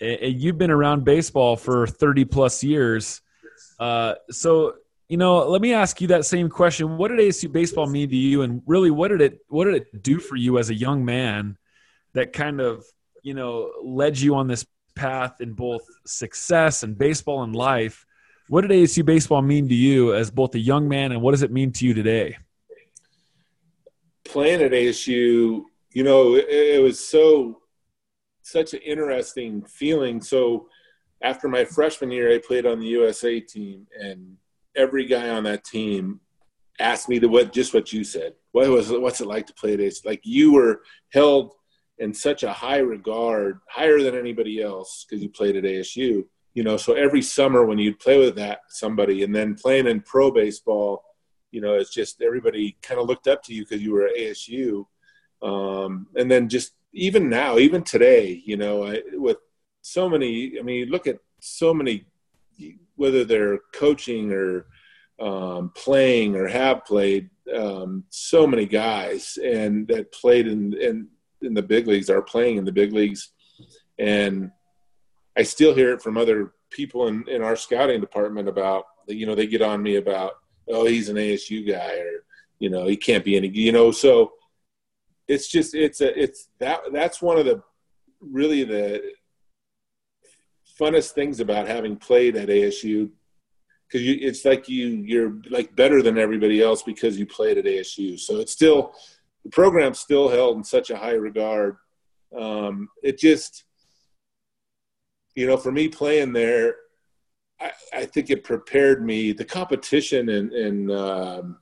[0.01, 3.21] And and you've been around baseball for 30 plus years.
[3.79, 4.75] Uh, so
[5.15, 6.97] you know, let me ask you that same question.
[6.97, 10.03] What did ASU baseball mean to you, and really, what did it what did it
[10.03, 11.57] do for you as a young man
[12.15, 12.85] that kind of
[13.23, 18.05] you know led you on this path in both success and baseball and life?
[18.49, 21.45] What did ASU baseball mean to you as both a young man, and what does
[21.45, 22.37] it mean to you today?
[24.25, 25.63] playing at ASU,
[25.93, 27.61] you know, it, it was so
[28.43, 30.21] such an interesting feeling.
[30.21, 30.67] So
[31.23, 34.37] after my freshman year, I played on the USA team, and
[34.77, 36.21] every guy on that team
[36.81, 38.35] asked me to what just what you said.
[38.53, 40.05] What was what's it like to play at ASU?
[40.05, 41.55] Like you were held
[41.99, 46.25] in such a high regard, higher than anybody else, because you played at ASU.
[46.55, 50.01] You know, so every summer when you'd play with that somebody, and then playing in
[50.01, 51.05] pro baseball,
[51.51, 54.17] you know, it's just everybody kind of looked up to you because you were at
[54.17, 54.87] ASU.
[55.43, 59.39] Um, and then just even now, even today, you know, I, with
[59.83, 62.07] so many, I mean, look at so many,
[62.97, 64.67] whether they're coaching or
[65.21, 71.09] um, playing or have played, um, so many guys and that played in, in,
[71.43, 73.31] in the big leagues are playing in the big leagues.
[73.99, 74.51] And
[75.37, 79.35] I still hear it from other people in, in our scouting department about, you know,
[79.35, 80.33] they get on me about,
[80.69, 82.25] oh, he's an ASU guy, or
[82.59, 83.91] you know, he can't be any, you know.
[83.91, 84.33] So
[85.29, 87.63] it's just it's a it's that that's one of the
[88.21, 89.03] really the
[90.81, 93.11] funnest things about having played at ASU
[93.89, 98.19] because it's like you you're like better than everybody else because you played at ASU.
[98.19, 98.93] So it's still
[99.45, 101.77] the program's still held in such a high regard.
[102.37, 103.65] Um, it just
[105.35, 106.77] you know, for me playing there,
[107.61, 109.33] I, I think it prepared me.
[109.33, 111.59] The competition and, and um,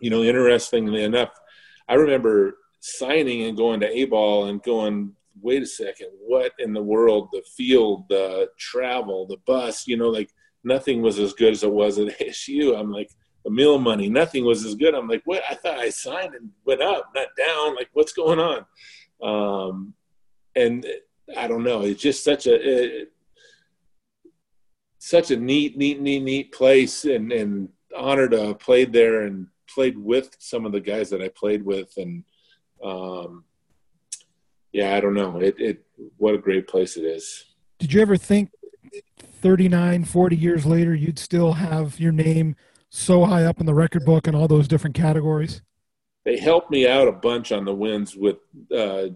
[0.00, 1.30] you know, interestingly enough,
[1.88, 6.72] I remember signing and going to A ball and going, wait a second, what in
[6.72, 7.28] the world?
[7.32, 10.30] The field, the travel, the bus, you know, like
[10.64, 12.78] nothing was as good as it was at ASU.
[12.78, 13.10] I'm like,
[13.44, 14.94] the meal money, nothing was as good.
[14.94, 15.42] I'm like, what?
[15.48, 17.74] I thought I signed and went up, not down.
[17.74, 18.66] Like, what's going on?
[19.22, 19.94] Um,
[20.54, 20.86] and
[21.36, 21.82] I don't know.
[21.82, 23.12] It's just such a it,
[24.98, 29.46] such a neat, neat, neat, neat place, and and honored to have played there and
[29.68, 32.24] played with some of the guys that I played with, and
[32.84, 33.44] um,
[34.72, 35.38] yeah, I don't know.
[35.40, 35.84] It it
[36.16, 37.46] what a great place it is.
[37.78, 38.50] Did you ever think
[39.40, 42.56] 39, 40 years later you'd still have your name
[42.90, 45.62] so high up in the record book in all those different categories?
[46.24, 48.36] They helped me out a bunch on the wins with
[48.76, 49.06] uh,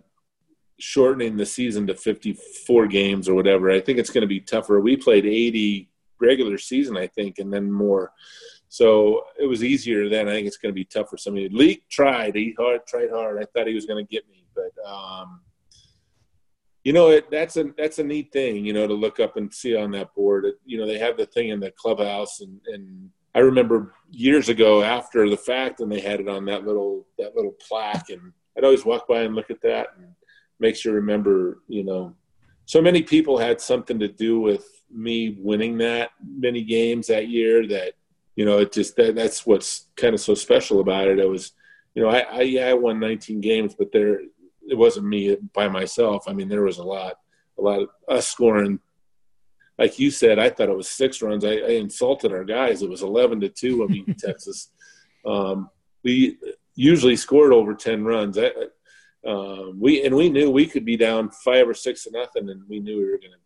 [0.78, 3.70] shortening the season to 54 games or whatever.
[3.70, 4.80] I think it's going to be tougher.
[4.80, 5.90] We played 80
[6.20, 8.12] regular season, I think, and then more.
[8.68, 10.28] So it was easier then.
[10.28, 11.48] I think it's going to be tough for somebody.
[11.48, 12.34] Leake tried.
[12.34, 13.40] He hard, tried hard.
[13.40, 15.40] I thought he was going to get me, but um,
[16.84, 18.64] you know, it, that's a that's a neat thing.
[18.64, 20.44] You know, to look up and see on that board.
[20.44, 24.48] It, you know, they have the thing in the clubhouse, and and I remember years
[24.48, 28.32] ago after the fact, and they had it on that little that little plaque, and
[28.56, 30.08] I'd always walk by and look at that, and
[30.60, 31.62] makes you remember.
[31.68, 32.14] You know,
[32.66, 37.66] so many people had something to do with me winning that many games that year
[37.66, 37.94] that
[38.36, 41.52] you know it just that, that's what's kind of so special about it it was
[41.94, 44.20] you know i i, yeah, I won 19 games but there
[44.68, 47.14] it wasn't me by myself i mean there was a lot
[47.58, 48.78] a lot of us scoring
[49.78, 52.90] like you said i thought it was six runs i, I insulted our guys it
[52.90, 54.70] was 11 to 2 when we beat texas
[55.26, 55.70] um,
[56.02, 56.36] we
[56.74, 58.50] usually scored over 10 runs I,
[59.26, 62.62] um, we and we knew we could be down five or six to nothing and
[62.68, 63.38] we knew we were going to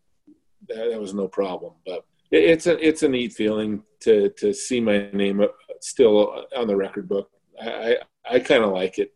[0.68, 1.74] that, that was no problem.
[1.84, 5.42] But it, it's a it's a neat feeling to to see my name
[5.80, 7.30] still on the record book.
[7.60, 7.96] I
[8.28, 9.12] I kind of like it.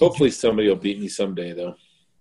[0.00, 1.74] Hopefully, somebody will beat me someday, though.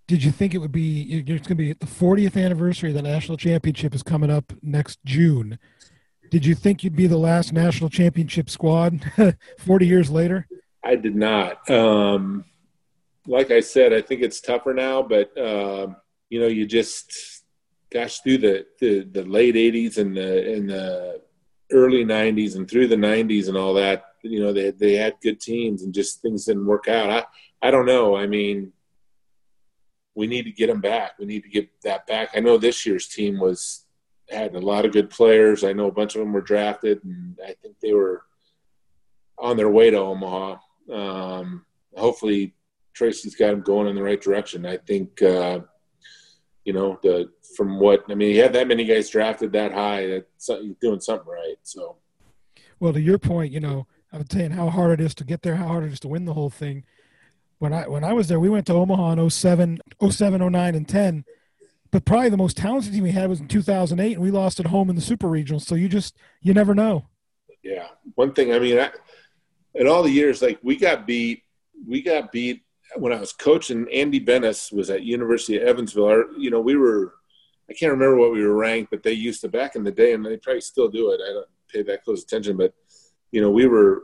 [0.07, 1.03] Did you think it would be?
[1.03, 4.99] It's going to be the 40th anniversary of the national championship is coming up next
[5.05, 5.57] June.
[6.29, 9.01] Did you think you'd be the last national championship squad
[9.59, 10.47] 40 years later?
[10.83, 11.67] I did not.
[11.69, 12.45] Um,
[13.27, 15.87] like I said, I think it's tougher now, but uh,
[16.29, 17.43] you know, you just
[17.91, 21.21] gosh through the, the, the late '80s and the in the
[21.71, 24.05] early '90s and through the '90s and all that.
[24.23, 27.09] You know, they they had good teams and just things didn't work out.
[27.09, 27.25] I
[27.61, 28.15] I don't know.
[28.15, 28.71] I mean,
[30.15, 31.13] we need to get them back.
[31.19, 32.29] We need to get that back.
[32.35, 33.85] I know this year's team was
[34.29, 35.63] had a lot of good players.
[35.63, 38.23] I know a bunch of them were drafted, and I think they were
[39.37, 40.57] on their way to Omaha.
[40.91, 42.53] Um, hopefully,
[42.93, 44.65] Tracy's got them going in the right direction.
[44.65, 45.61] I think, uh,
[46.65, 50.07] you know, the from what I mean, he had that many guys drafted that high.
[50.07, 51.55] That's he's doing something right.
[51.63, 51.97] So,
[52.79, 55.41] well, to your point, you know, I was saying how hard it is to get
[55.41, 56.83] there, how hard it is to win the whole thing.
[57.59, 59.79] When I when I was there, we went to Omaha in 07,
[60.09, 61.25] 07 09, and 10
[61.91, 64.67] but probably the most talented team we had was in 2008 and we lost at
[64.67, 65.59] home in the super regional.
[65.59, 67.07] So you just you never know.
[67.63, 67.87] Yeah.
[68.15, 68.91] One thing i mean I,
[69.75, 71.43] in all the years like we got beat
[71.87, 72.63] we got beat
[72.95, 73.87] when i was coaching.
[73.91, 76.05] Andy Benes was at university of evansville.
[76.05, 77.15] Our, you know we were
[77.69, 80.13] i can't remember what we were ranked but they used to back in the day
[80.13, 81.21] and they probably still do it.
[81.23, 82.73] I don't pay that close attention but
[83.31, 84.03] you know we were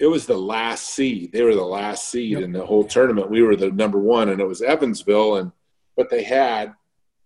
[0.00, 2.42] it was the last seed they were the last seed yep.
[2.42, 5.52] in the whole tournament we were the number one and it was evansville and
[5.96, 6.74] but they had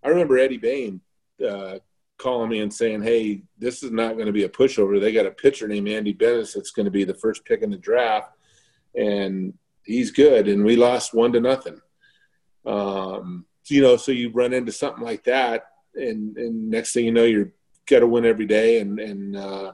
[0.04, 1.00] I remember Eddie Bane
[1.44, 1.78] uh,
[2.18, 5.00] calling me and saying, "Hey, this is not going to be a pushover.
[5.00, 7.70] They got a pitcher named Andy Benes that's going to be the first pick in
[7.70, 8.32] the draft,
[8.94, 11.80] and he's good." And we lost one to nothing.
[12.66, 15.64] Um, you know, so you run into something like that,
[15.94, 17.52] and and next thing you know, you're
[17.86, 19.72] got to win every day, and and uh,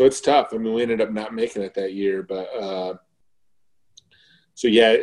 [0.00, 0.54] so it's tough.
[0.54, 2.94] I mean, we ended up not making it that year, but uh,
[4.54, 4.96] so yeah,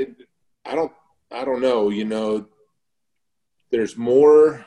[0.66, 0.92] I don't
[1.32, 1.92] I don't know.
[1.92, 2.48] You know,
[3.70, 4.66] there's more.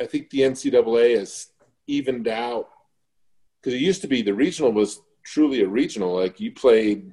[0.00, 1.48] I think the NCAA has
[1.88, 2.68] evened out
[3.60, 6.14] because it used to be the regional was truly a regional.
[6.14, 7.12] Like you played,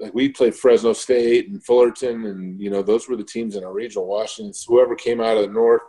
[0.00, 3.62] like we played Fresno State and Fullerton, and you know those were the teams in
[3.62, 4.08] our regional.
[4.08, 5.82] Washington's whoever came out of the north,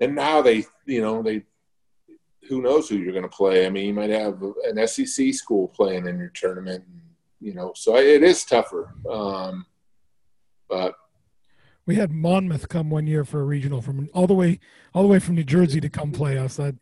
[0.00, 1.44] and now they, you know, they.
[2.48, 3.66] Who knows who you're going to play?
[3.66, 7.00] I mean, you might have an SEC school playing in your tournament, and,
[7.40, 8.94] you know, so it is tougher.
[9.08, 9.66] Um,
[10.68, 10.94] but
[11.86, 14.60] we had Monmouth come one year for a regional from all the way
[14.94, 16.56] all the way from New Jersey to come play us.
[16.56, 16.76] That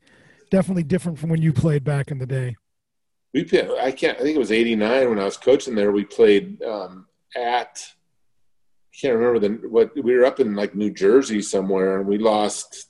[0.51, 2.57] definitely different from when you played back in the day.
[3.33, 5.93] We played, I can't I think it was '89 when I was coaching there.
[5.93, 7.83] We played um, at
[8.93, 12.19] I can't remember the what we were up in like New Jersey somewhere and we
[12.19, 12.88] lost.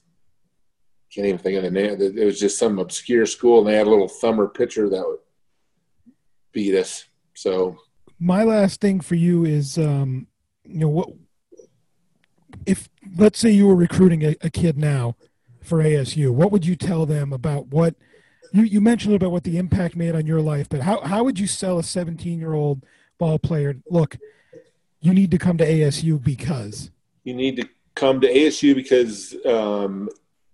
[1.12, 2.00] Can't even think of the name.
[2.00, 5.20] It was just some obscure school, and they had a little thumber pitcher that would
[6.52, 7.06] beat us.
[7.34, 7.78] So
[8.20, 10.26] my last thing for you is, um,
[10.64, 11.08] you know, what
[12.66, 15.16] if let's say you were recruiting a, a, kid now
[15.62, 17.94] for ASU, what would you tell them about what
[18.52, 21.38] you, you mentioned about what the impact made on your life, but how, how would
[21.38, 22.84] you sell a 17 year old
[23.18, 23.76] ball player?
[23.90, 24.16] Look,
[25.00, 26.90] you need to come to ASU because
[27.24, 30.08] you need to come to ASU because um,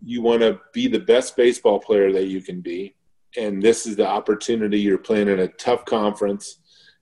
[0.05, 2.94] you want to be the best baseball player that you can be.
[3.36, 6.59] And this is the opportunity you're playing in a tough conference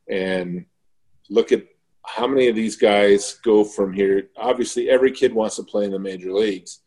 [0.09, 0.65] and
[1.29, 1.65] look at
[2.05, 4.29] how many of these guys go from here?
[4.37, 6.81] Obviously, every kid wants to play in the major leagues.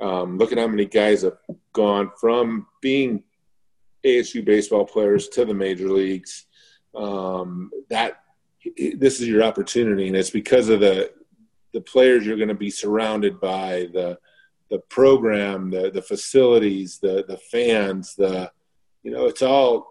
[0.00, 1.38] Um, look at how many guys have
[1.72, 3.22] gone from being
[4.04, 6.46] ASU baseball players to the major leagues.
[6.94, 8.22] Um, that
[8.96, 11.12] this is your opportunity, and it's because of the
[11.72, 14.18] the players you're going to be surrounded by, the
[14.70, 18.50] the program, the the facilities, the the fans, the
[19.02, 19.90] you know, it's all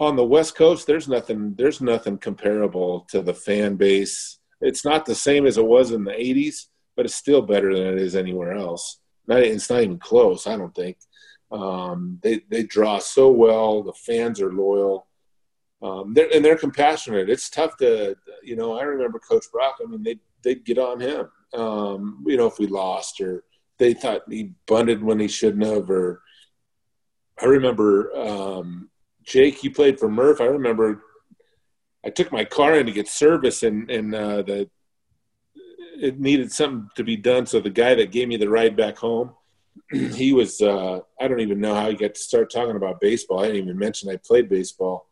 [0.00, 4.38] on the West Coast, there's nothing there's nothing comparable to the fan base.
[4.60, 7.86] It's not the same as it was in the '80s, but it's still better than
[7.86, 9.00] it is anywhere else.
[9.26, 10.46] Not, it's not even close.
[10.46, 10.98] I don't think.
[11.50, 13.82] Um, they they draw so well.
[13.82, 15.08] The fans are loyal,
[15.82, 17.30] um, they're, and they're compassionate.
[17.30, 18.78] It's tough to you know.
[18.78, 19.76] I remember Coach Brock.
[19.82, 21.28] I mean, they they'd get on him.
[21.54, 23.44] Um, you know, if we lost or
[23.78, 26.22] they thought he bunted when he shouldn't have, or
[27.40, 28.90] I remember um,
[29.24, 30.40] Jake, you played for Murph.
[30.40, 31.02] I remember
[32.04, 34.70] I took my car in to get service, and and uh, the
[36.00, 37.46] it needed something to be done.
[37.46, 39.32] So the guy that gave me the ride back home,
[39.90, 43.40] he was uh, I don't even know how he got to start talking about baseball.
[43.40, 45.08] I didn't even mention I played baseball,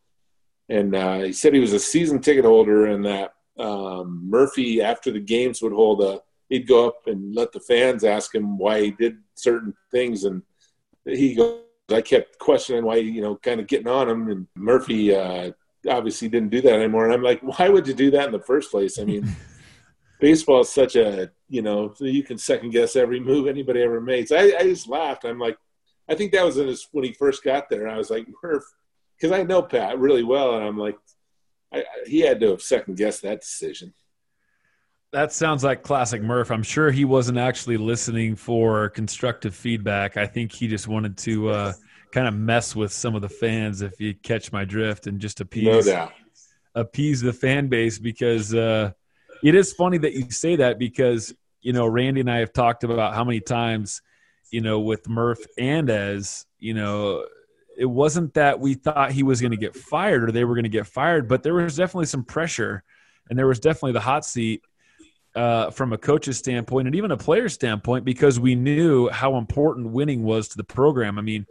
[0.68, 5.10] and uh, he said he was a season ticket holder, and that um, Murphy after
[5.10, 8.82] the games would hold a he'd go up and let the fans ask him why
[8.82, 10.42] he did certain things, and
[11.04, 11.60] he go
[11.92, 14.28] I kept questioning why, you know, kind of getting on him.
[14.28, 15.52] And Murphy uh,
[15.88, 17.04] obviously didn't do that anymore.
[17.04, 18.98] And I'm like, why would you do that in the first place?
[18.98, 19.28] I mean,
[20.20, 24.32] baseball is such a, you know, you can second guess every move anybody ever makes.
[24.32, 25.24] I, I just laughed.
[25.24, 25.58] I'm like,
[26.08, 27.88] I think that was his, when he first got there.
[27.88, 28.64] I was like, Murph,
[29.16, 30.56] because I know Pat really well.
[30.56, 30.96] And I'm like,
[31.72, 33.94] I, he had to have second guessed that decision.
[35.12, 36.50] That sounds like classic Murph.
[36.50, 40.16] I'm sure he wasn't actually listening for constructive feedback.
[40.16, 41.72] I think he just wanted to uh,
[42.12, 45.40] kind of mess with some of the fans, if you catch my drift, and just
[45.40, 46.08] appease no
[46.74, 47.98] appease the fan base.
[47.98, 48.92] Because uh,
[49.42, 52.84] it is funny that you say that because you know Randy and I have talked
[52.84, 54.02] about how many times
[54.50, 57.24] you know with Murph and as you know
[57.76, 60.64] it wasn't that we thought he was going to get fired or they were going
[60.64, 62.82] to get fired, but there was definitely some pressure
[63.28, 64.62] and there was definitely the hot seat
[65.36, 69.90] uh, from a coach's standpoint and even a player's standpoint because we knew how important
[69.90, 71.18] winning was to the program.
[71.18, 71.46] I mean,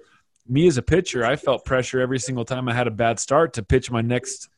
[0.48, 3.54] me as a pitcher, I felt pressure every single time I had a bad start
[3.54, 4.50] to pitch my next,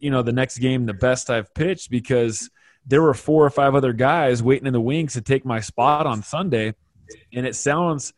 [0.00, 2.50] you know, the next game the best I've pitched because
[2.84, 6.06] there were four or five other guys waiting in the wings to take my spot
[6.06, 6.74] on Sunday.
[7.32, 8.12] And it sounds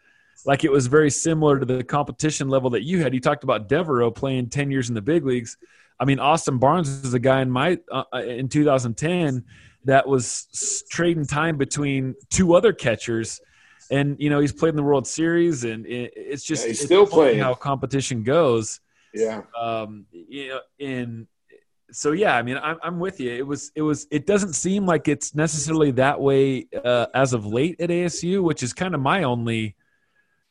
[0.47, 3.13] like it was very similar to the competition level that you had.
[3.13, 5.59] You talked about Devereaux playing 10 years in the big leagues.
[6.01, 9.45] I mean, Austin Barnes is a guy in my uh, in 2010
[9.87, 13.41] that was trading time between two other catchers.
[13.91, 16.87] And, you know, he's played in the World Series and it's just yeah, he's it's
[16.87, 18.81] still playing how competition goes.
[19.15, 19.43] Yeah.
[19.59, 21.29] Um, you know, in,
[21.93, 23.31] so yeah, I mean, I'm, I'm with you.
[23.31, 27.47] It was, it was, it doesn't seem like it's necessarily that way uh, as of
[27.47, 29.77] late at ASU, which is kind of my only,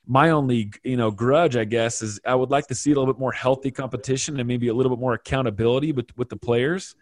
[0.07, 3.11] my only, you know, grudge, I guess, is I would like to see a little
[3.13, 6.95] bit more healthy competition and maybe a little bit more accountability with, with the players.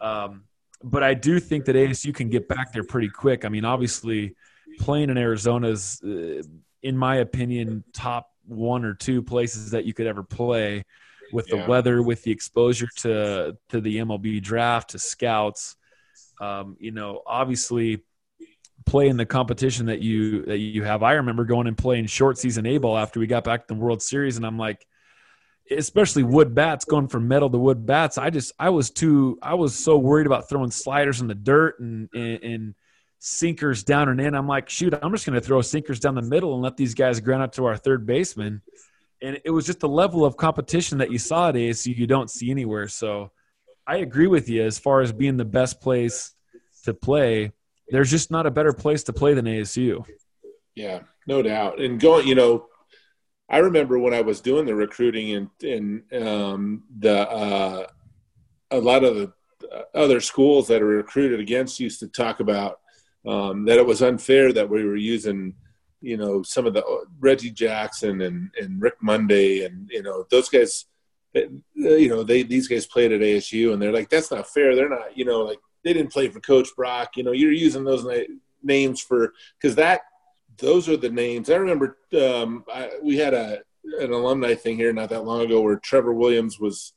[0.00, 0.44] Um,
[0.82, 3.44] but I do think that ASU can get back there pretty quick.
[3.44, 4.34] I mean, obviously,
[4.78, 6.42] playing in Arizona is, uh,
[6.82, 10.84] in my opinion, top one or two places that you could ever play
[11.32, 11.60] with yeah.
[11.60, 15.76] the weather, with the exposure to to the MLB draft, to scouts.
[16.40, 18.02] Um, you know, obviously,
[18.86, 21.02] playing the competition that you that you have.
[21.02, 23.80] I remember going and playing short season A ball after we got back to the
[23.80, 24.86] World Series, and I'm like,
[25.70, 29.54] especially wood bats going from metal to wood bats i just i was too i
[29.54, 32.74] was so worried about throwing sliders in the dirt and and, and
[33.18, 34.34] sinkers down and in.
[34.34, 36.94] I'm like shoot i'm just going to throw sinkers down the middle and let these
[36.94, 38.62] guys ground out to our third baseman.
[39.20, 42.30] And it was just the level of competition that you saw at asu you don't
[42.30, 42.88] see anywhere.
[42.88, 43.32] So
[43.86, 46.32] i agree with you as far as being the best place
[46.84, 47.52] to play.
[47.90, 50.04] There's just not a better place to play than asu
[50.74, 51.80] yeah no doubt.
[51.80, 52.66] And going you know
[53.48, 57.86] I remember when I was doing the recruiting and in um, the uh,
[58.70, 59.32] a lot of the
[59.94, 62.80] other schools that are recruited against used to talk about
[63.26, 65.54] um, that it was unfair that we were using
[66.00, 70.26] you know some of the uh, Reggie Jackson and, and Rick Monday and you know
[70.30, 70.84] those guys
[71.34, 71.40] uh,
[71.74, 74.74] you know they these guys played at ASU and they're like that's not fair.
[74.74, 77.16] They're not you know like they didn't play for Coach Brock.
[77.16, 78.06] You know you're using those
[78.62, 80.02] names for because that
[80.58, 81.50] those are the names.
[81.50, 83.60] I remember um, I, we had a
[84.00, 86.92] an alumni thing here not that long ago where Trevor Williams was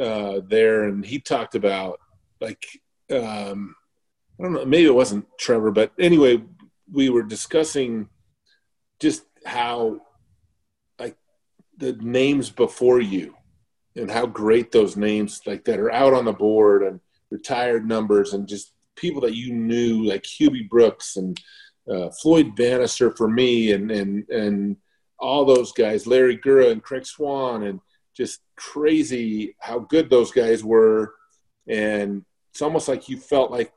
[0.00, 2.00] uh, there, and he talked about
[2.40, 2.64] like
[3.10, 3.74] um,
[4.38, 6.42] I don't know, maybe it wasn't Trevor, but anyway,
[6.90, 8.08] we were discussing
[9.00, 10.00] just how
[10.98, 11.16] like
[11.76, 13.34] the names before you
[13.94, 18.34] and how great those names like that are out on the board and retired numbers
[18.34, 21.40] and just people that you knew like Hubie Brooks and
[21.90, 24.76] uh, Floyd Bannister for me, and and and
[25.18, 27.80] all those guys, Larry Gura and Craig Swan, and
[28.14, 31.14] just crazy how good those guys were.
[31.68, 33.72] And it's almost like you felt like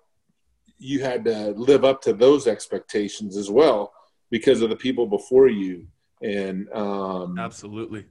[0.78, 3.92] you had to live up to those expectations as well
[4.30, 5.88] because of the people before you.
[6.22, 8.06] And um, absolutely,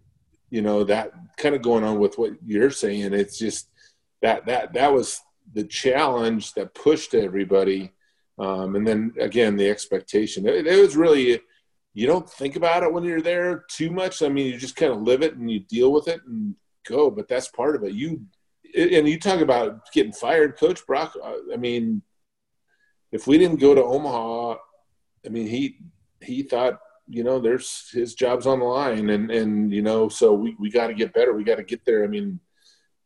[0.50, 3.12] you know that kind of going on with what you're saying.
[3.12, 3.68] It's just
[4.22, 5.20] that that that was
[5.54, 7.92] the challenge that pushed everybody
[8.38, 10.46] um, and then again, the expectation.
[10.46, 11.40] It, it, was really,
[11.94, 14.22] you don't think about it when you're there too much.
[14.22, 16.54] I mean, you just kind of live it and you deal with it and
[16.86, 17.10] go.
[17.10, 17.92] But that's part of it.
[17.92, 18.22] You
[18.76, 21.16] and you talk about getting fired, Coach Brock.
[21.22, 22.02] Uh, I mean,
[23.10, 24.56] if we didn't go to Omaha,
[25.26, 25.78] I mean, he
[26.20, 26.78] he thought
[27.08, 30.70] you know there's his job's on the line, and and you know, so we we
[30.70, 31.32] got to get better.
[31.32, 32.04] We got to get there.
[32.04, 32.38] I mean,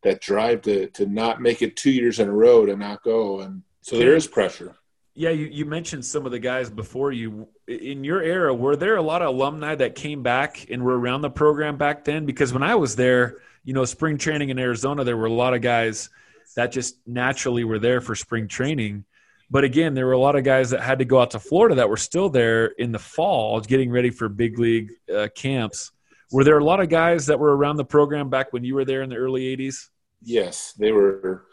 [0.03, 3.39] that drive to to not make it two years in a row to not go,
[3.39, 4.75] and so there is pressure
[5.15, 7.47] yeah, you, you mentioned some of the guys before you.
[7.67, 11.21] In your era, were there a lot of alumni that came back and were around
[11.21, 12.25] the program back then?
[12.25, 15.53] Because when I was there, you know, spring training in Arizona, there were a lot
[15.53, 16.09] of guys
[16.55, 19.05] that just naturally were there for spring training.
[19.49, 21.75] But again, there were a lot of guys that had to go out to Florida
[21.75, 25.91] that were still there in the fall, getting ready for big league uh, camps.
[26.31, 28.85] Were there a lot of guys that were around the program back when you were
[28.85, 29.89] there in the early '80s?
[30.23, 31.45] Yes, they were.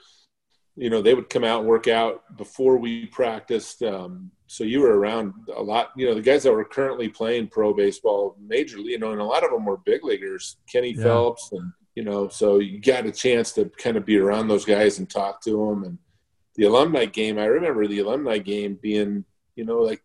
[0.81, 3.83] You know, they would come out and work out before we practiced.
[3.83, 5.91] Um, so you were around a lot.
[5.97, 8.91] You know, the guys that were currently playing pro baseball, majorly.
[8.93, 10.57] You know, and a lot of them were big leaguers.
[10.71, 11.03] Kenny yeah.
[11.03, 14.65] Phelps, and you know, so you got a chance to kind of be around those
[14.65, 15.99] guys and talk to them and
[16.61, 19.25] the alumni game, I remember the alumni game being,
[19.57, 20.03] you know, like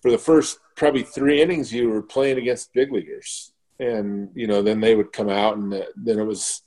[0.00, 4.62] for the first probably three innings, you were playing against big leaguers, and you know,
[4.62, 6.62] then they would come out, and then it was,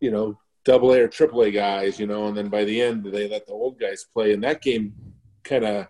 [0.00, 3.04] you know, double A or triple A guys, you know, and then by the end
[3.04, 4.94] they let the old guys play, and that game
[5.44, 5.86] kind of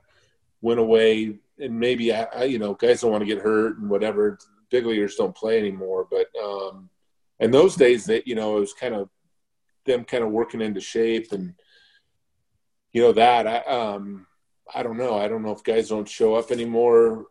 [0.61, 1.39] went away.
[1.61, 4.39] And maybe I, you know, guys don't want to get hurt and whatever.
[4.71, 6.91] Big leaguers don't play anymore, but um,
[7.41, 9.09] and those days that you know it was kind of
[9.87, 11.55] them kind of working into shape and
[12.93, 14.27] you know that I um
[14.73, 15.19] I don't know.
[15.19, 17.27] I don't know if guys don't show up anymore.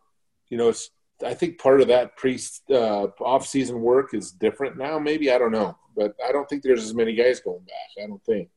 [0.48, 0.90] You know, it's
[1.24, 2.38] I think part of that pre
[2.70, 4.98] uh, off season work is different now.
[4.98, 8.04] Maybe I don't know, but I don't think there's as many guys going back.
[8.04, 8.48] I don't think.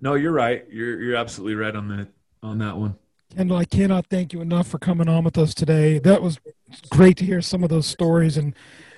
[0.00, 0.64] No, you're right.
[0.70, 2.08] You're you're absolutely right on that
[2.42, 2.96] on that one.
[3.34, 5.98] Kendall, I cannot thank you enough for coming on with us today.
[5.98, 6.40] That was
[6.88, 8.54] great to hear some of those stories, and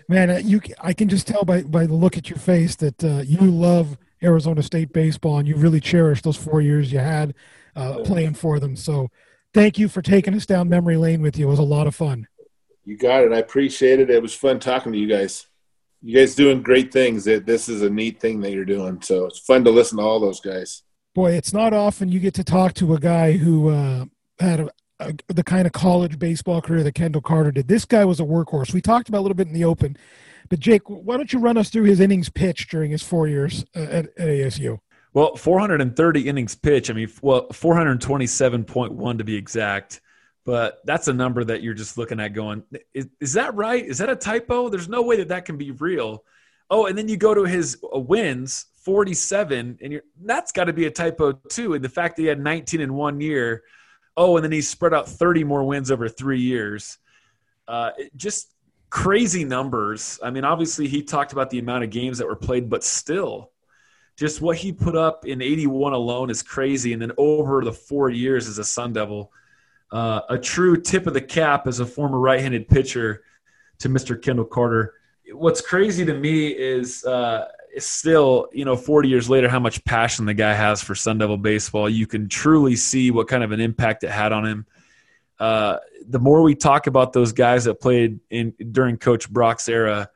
[0.09, 3.23] man, you I can just tell by by the look at your face that uh,
[3.25, 7.35] you love Arizona State baseball, and you really cherish those four years you had
[7.77, 8.77] uh, playing for them.
[8.77, 9.11] So,
[9.55, 11.47] thank you for taking us down memory lane with you.
[11.47, 12.27] It was a lot of fun.
[12.85, 13.33] You got it.
[13.33, 14.11] I appreciate it.
[14.11, 15.47] It was fun talking to you guys.
[16.03, 17.25] You guys doing great things.
[17.25, 19.03] This is a neat thing that you're doing.
[19.03, 20.83] So it's fun to listen to all those guys.
[21.15, 24.05] Boy, it's not often you get to talk to a guy who uh,
[24.39, 27.69] had a, a, the kind of college baseball career that Kendall Carter did.
[27.69, 28.73] This guy was a workhorse.
[28.73, 29.97] We talked about a little bit in the open
[30.51, 33.65] but Jake, why don't you run us through his innings pitched during his four years
[33.75, 34.81] uh, at, at ASU?
[35.15, 36.91] Well, 430 innings pitch.
[36.91, 40.01] I mean, well, 427.1 to be exact.
[40.45, 42.63] But that's a number that you're just looking at going,
[42.95, 43.85] is, is that right?
[43.85, 44.69] Is that a typo?
[44.69, 46.25] There's no way that that can be real.
[46.71, 50.73] Oh, and then you go to his uh, wins, 47, and you're, that's got to
[50.73, 51.75] be a typo too.
[51.75, 53.63] And the fact that he had 19 in one year.
[54.17, 56.99] Oh, and then he spread out 30 more wins over three years.
[57.69, 58.53] Uh, just
[58.91, 60.19] crazy numbers.
[60.23, 63.53] I mean, obviously, he talked about the amount of games that were played, but still,
[64.17, 66.93] just what he put up in 81 alone is crazy.
[66.93, 69.33] And then over the four years as a Sun Devil,
[69.93, 73.23] uh, a true tip of the cap as a former right handed pitcher
[73.79, 74.21] to Mr.
[74.21, 74.95] Kendall Carter.
[75.33, 77.49] What's crazy to me is, uh,
[77.79, 81.37] still, you know, 40 years later, how much passion the guy has for Sun Devil
[81.37, 81.89] baseball.
[81.89, 84.67] You can truly see what kind of an impact it had on him.
[85.39, 90.11] Uh, the more we talk about those guys that played in during Coach Brock's era,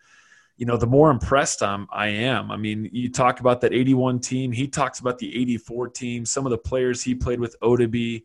[0.56, 2.50] you know, the more impressed I'm, I am.
[2.50, 4.52] I mean, you talk about that 81 team.
[4.52, 6.26] He talks about the 84 team.
[6.26, 8.24] Some of the players he played with, Oddibe,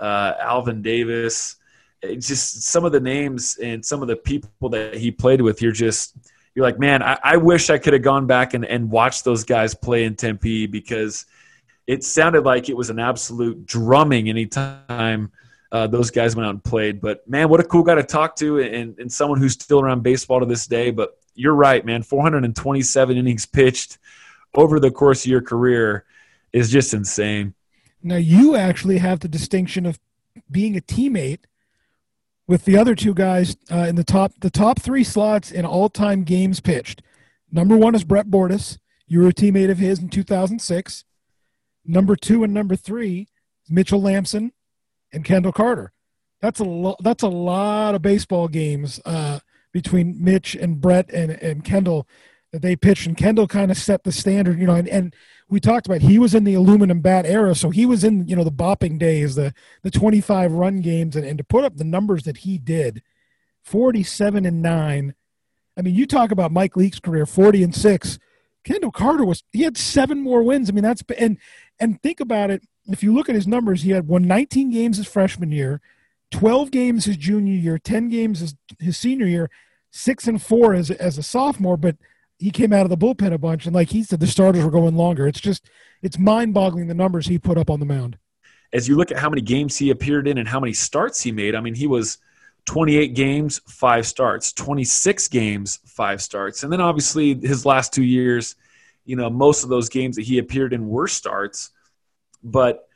[0.00, 1.56] uh, Alvin Davis.
[2.02, 5.60] It's just some of the names and some of the people that he played with.
[5.60, 6.16] You're just
[6.54, 9.44] you're like, man, I, I wish I could have gone back and, and watched those
[9.44, 11.26] guys play in Tempe because
[11.86, 15.32] it sounded like it was an absolute drumming anytime–
[15.72, 17.00] uh, those guys went out and played.
[17.00, 20.02] But man, what a cool guy to talk to, and, and someone who's still around
[20.02, 20.90] baseball to this day.
[20.90, 22.02] But you're right, man.
[22.02, 23.98] 427 innings pitched
[24.54, 26.04] over the course of your career
[26.52, 27.54] is just insane.
[28.02, 29.98] Now you actually have the distinction of
[30.50, 31.40] being a teammate
[32.46, 35.88] with the other two guys uh, in the top the top three slots in all
[35.88, 37.02] time games pitched.
[37.52, 38.78] Number one is Brett Bordes.
[39.06, 41.04] You were a teammate of his in 2006.
[41.84, 43.28] Number two and number three,
[43.68, 44.52] Mitchell Lambson
[45.12, 45.92] and Kendall Carter.
[46.40, 49.40] That's a lo- that's a lot of baseball games uh,
[49.72, 52.08] between Mitch and Brett and, and Kendall
[52.52, 54.74] that they pitched, and Kendall kind of set the standard, you know.
[54.74, 55.14] And, and
[55.50, 58.36] we talked about he was in the aluminum bat era, so he was in you
[58.36, 59.52] know the bopping days, the
[59.82, 63.02] the 25 run games, and, and to put up the numbers that he did,
[63.62, 65.14] 47 and nine.
[65.76, 68.18] I mean, you talk about Mike Leake's career, 40 and six.
[68.62, 70.68] Kendall Carter was he had seven more wins.
[70.68, 71.38] I mean, that's and
[71.78, 74.96] and think about it if you look at his numbers, he had won 19 games
[74.96, 75.80] his freshman year,
[76.30, 79.50] 12 games his junior year, 10 games his, his senior year,
[79.90, 81.96] six and four as, as a sophomore, but
[82.40, 83.66] he came out of the bullpen a bunch.
[83.66, 85.28] And like he said, the starters were going longer.
[85.28, 85.68] It's just,
[86.02, 88.18] it's mind boggling the numbers he put up on the mound.
[88.72, 91.32] As you look at how many games he appeared in and how many starts he
[91.32, 92.18] made, I mean, he was
[92.64, 96.62] 28 games, five starts, 26 games, five starts.
[96.62, 98.56] And then obviously his last two years,
[99.04, 101.70] you know, most of those games that he appeared in were starts.
[102.42, 102.88] But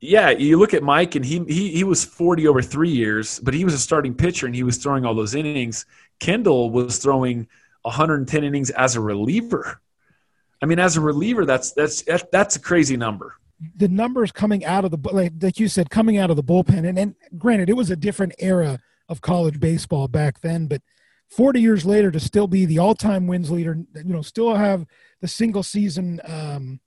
[0.00, 3.54] yeah, you look at Mike, and he he he was forty over three years, but
[3.54, 5.86] he was a starting pitcher, and he was throwing all those innings.
[6.20, 7.48] Kendall was throwing
[7.86, 9.80] 110 innings as a reliever.
[10.62, 12.02] I mean, as a reliever, that's that's
[12.32, 13.36] that's a crazy number.
[13.76, 16.86] the numbers coming out of the like, like you said coming out of the bullpen
[16.86, 20.82] and, and granted it was a different era of college baseball back then but
[21.30, 24.84] 40 years later to still be the all-time wins leader you know still have
[25.22, 26.80] the single season um,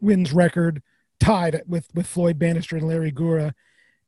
[0.00, 0.82] wins record
[1.18, 3.52] tied with with floyd bannister and larry gura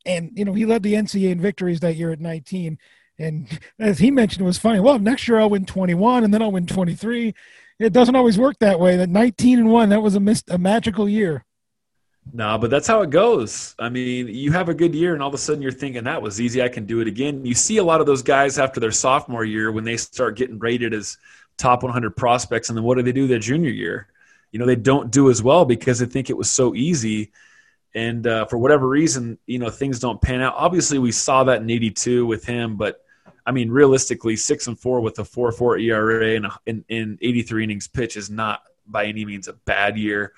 [0.04, 2.78] and you know he led the ncaa in victories that year at 19
[3.18, 6.42] and as he mentioned it was funny well next year i'll win 21 and then
[6.42, 7.34] i'll win 23
[7.78, 10.58] it doesn't always work that way that 19 and 1 that was a, missed, a
[10.58, 11.44] magical year
[12.32, 13.74] no, but that's how it goes.
[13.78, 16.20] I mean, you have a good year, and all of a sudden you're thinking that
[16.20, 16.62] was easy.
[16.62, 17.44] I can do it again.
[17.44, 20.58] You see a lot of those guys after their sophomore year when they start getting
[20.58, 21.18] rated as
[21.56, 24.08] top 100 prospects, and then what do they do their junior year?
[24.50, 27.30] You know, they don't do as well because they think it was so easy,
[27.94, 30.54] and uh, for whatever reason, you know, things don't pan out.
[30.56, 33.04] Obviously, we saw that in '82 with him, but
[33.46, 37.88] I mean, realistically, six and four with a four-four ERA and in, in 83 innings
[37.88, 40.32] pitch is not by any means a bad year.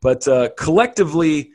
[0.00, 1.52] But uh, collectively,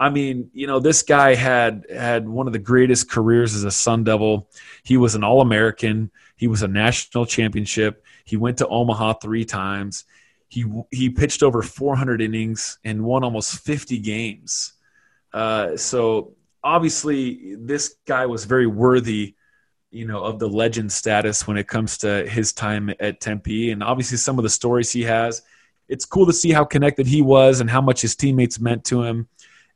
[0.00, 3.70] I mean, you know, this guy had had one of the greatest careers as a
[3.70, 4.50] Sun Devil.
[4.82, 6.10] He was an All American.
[6.36, 8.04] He was a national championship.
[8.24, 10.04] He went to Omaha three times.
[10.48, 14.72] He he pitched over 400 innings and won almost 50 games.
[15.32, 19.36] Uh, so obviously, this guy was very worthy,
[19.92, 23.82] you know, of the legend status when it comes to his time at Tempe, and
[23.82, 25.42] obviously some of the stories he has
[25.92, 29.02] it's cool to see how connected he was and how much his teammates meant to
[29.02, 29.28] him.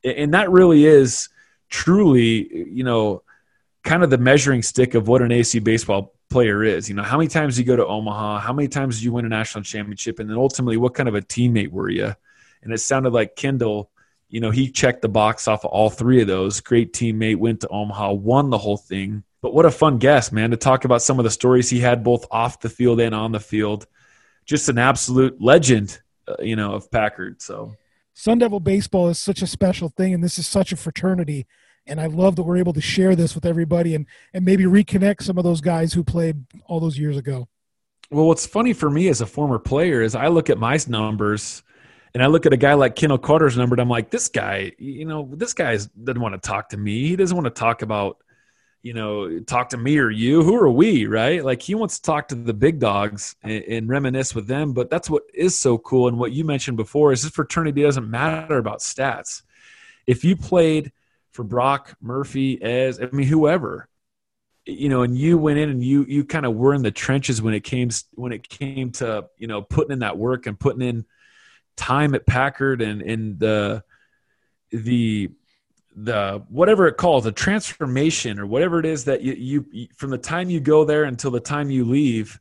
[0.02, 1.28] And that really is
[1.68, 3.22] truly, you know,
[3.84, 6.88] kind of the measuring stick of what an AC baseball player is.
[6.88, 9.28] You know, how many times you go to Omaha, how many times you win a
[9.28, 12.14] national championship, and then ultimately what kind of a teammate were you?
[12.62, 13.90] And it sounded like Kendall,
[14.30, 16.60] you know, he checked the box off of all three of those.
[16.60, 19.22] Great teammate, went to Omaha, won the whole thing.
[19.46, 22.02] But what a fun guest, man, to talk about some of the stories he had
[22.02, 23.86] both off the field and on the field
[24.44, 27.40] just an absolute legend, uh, you know, of Packard.
[27.40, 27.76] So
[28.12, 31.46] Sun Devil baseball is such a special thing, and this is such a fraternity.
[31.86, 35.22] And I love that we're able to share this with everybody and and maybe reconnect
[35.22, 37.46] some of those guys who played all those years ago.
[38.10, 41.62] Well, what's funny for me as a former player is I look at my numbers
[42.14, 44.72] and I look at a guy like Kendall Carter's number and I'm like, this guy,
[44.76, 47.06] you know, this guy doesn't want to talk to me.
[47.06, 48.16] He doesn't want to talk about
[48.86, 50.44] you know, talk to me or you.
[50.44, 51.44] Who are we, right?
[51.44, 54.74] Like he wants to talk to the big dogs and, and, reminisce with them.
[54.74, 56.06] But that's what is so cool.
[56.06, 59.42] And what you mentioned before is this fraternity doesn't matter about stats.
[60.06, 60.92] If you played
[61.32, 63.88] for Brock, Murphy, as I mean, whoever,
[64.66, 67.42] you know, and you went in and you you kind of were in the trenches
[67.42, 70.82] when it came when it came to you know putting in that work and putting
[70.82, 71.04] in
[71.76, 73.82] time at Packard and and the
[74.70, 75.30] the
[75.96, 80.18] the whatever it calls the transformation or whatever it is that you, you from the
[80.18, 82.38] time you go there until the time you leave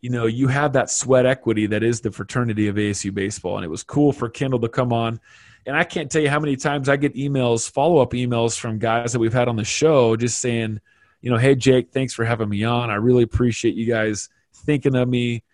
[0.00, 3.56] you know you have that sweat equity that is the fraternity of asu baseball.
[3.56, 5.20] And it was cool for kendall to come on.
[5.64, 9.12] And i can't tell you how many times i get emails follow-up emails from guys
[9.12, 10.80] that we've had on the show just saying
[11.20, 12.90] you know hey jake thanks for having me on.
[12.90, 15.44] I really appreciate you guys thinking of me.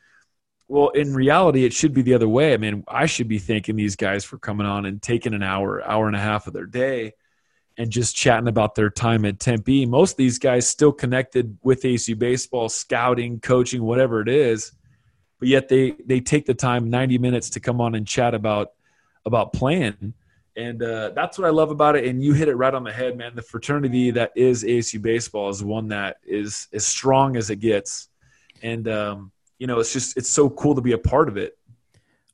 [0.66, 2.55] Well in reality it should be the other way.
[2.55, 5.87] I mean i should be thanking these guys for coming on and taking an hour
[5.87, 7.12] hour and a half of their day
[7.77, 9.87] and just chatting about their time at Tempe.
[9.87, 14.73] Most of these guys still connected with ASU baseball, scouting, coaching, whatever it is,
[15.41, 18.69] but yet they they take the time 90 minutes to come on and chat about
[19.27, 20.15] about playing.
[20.57, 22.05] And uh, that's what I love about it.
[22.07, 23.35] And you hit it right on the head, man.
[23.35, 28.09] The fraternity that is ASU baseball is one that is as strong as it gets.
[28.63, 31.59] And um, you know, it's just it's so cool to be a part of it.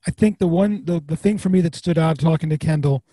[0.06, 3.04] I think the one the, the thing for me that stood out talking to Kendall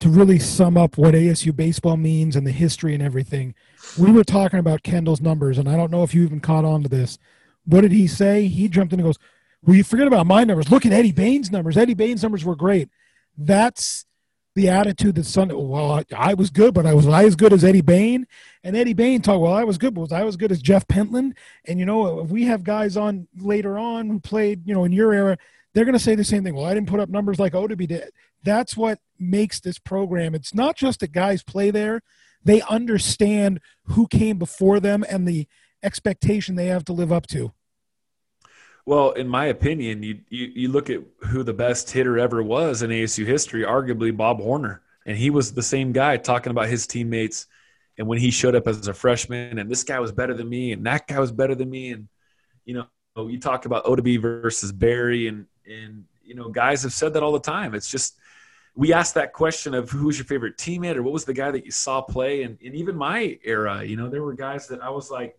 [0.00, 3.54] to really sum up what ASU baseball means and the history and everything,
[3.98, 6.82] we were talking about Kendall's numbers, and I don't know if you even caught on
[6.82, 7.18] to this.
[7.64, 8.46] What did he say?
[8.46, 9.18] He jumped in and goes,
[9.62, 10.70] Well, you forget about my numbers.
[10.70, 11.76] Look at Eddie Bane's numbers.
[11.76, 12.88] Eddie Bane's numbers were great.
[13.36, 14.06] That's
[14.56, 15.50] the attitude that Sun.
[15.52, 18.26] Well, I, was good, but I was I as good as Eddie Bane?
[18.64, 19.42] And Eddie Bane talked.
[19.42, 21.36] Well, I was good, but was I was good as Jeff Pentland?
[21.66, 24.92] And you know, if we have guys on later on who played, you know, in
[24.92, 25.38] your era,
[25.76, 26.54] they're going to say the same thing.
[26.54, 28.10] Well, I didn't put up numbers like Oddibe did.
[28.42, 30.34] That's what makes this program.
[30.34, 32.00] It's not just that guys play there;
[32.42, 35.46] they understand who came before them and the
[35.82, 37.52] expectation they have to live up to.
[38.86, 42.80] Well, in my opinion, you, you, you look at who the best hitter ever was
[42.80, 46.86] in ASU history, arguably Bob Horner, and he was the same guy talking about his
[46.86, 47.48] teammates.
[47.98, 50.72] And when he showed up as a freshman, and this guy was better than me,
[50.72, 52.08] and that guy was better than me, and
[52.64, 57.14] you know, you talk about Oddibe versus Barry, and and you know, guys have said
[57.14, 57.74] that all the time.
[57.74, 58.16] It's just
[58.74, 61.64] we asked that question of who's your favorite teammate or what was the guy that
[61.64, 64.90] you saw play, and, and even my era, you know, there were guys that I
[64.90, 65.38] was like,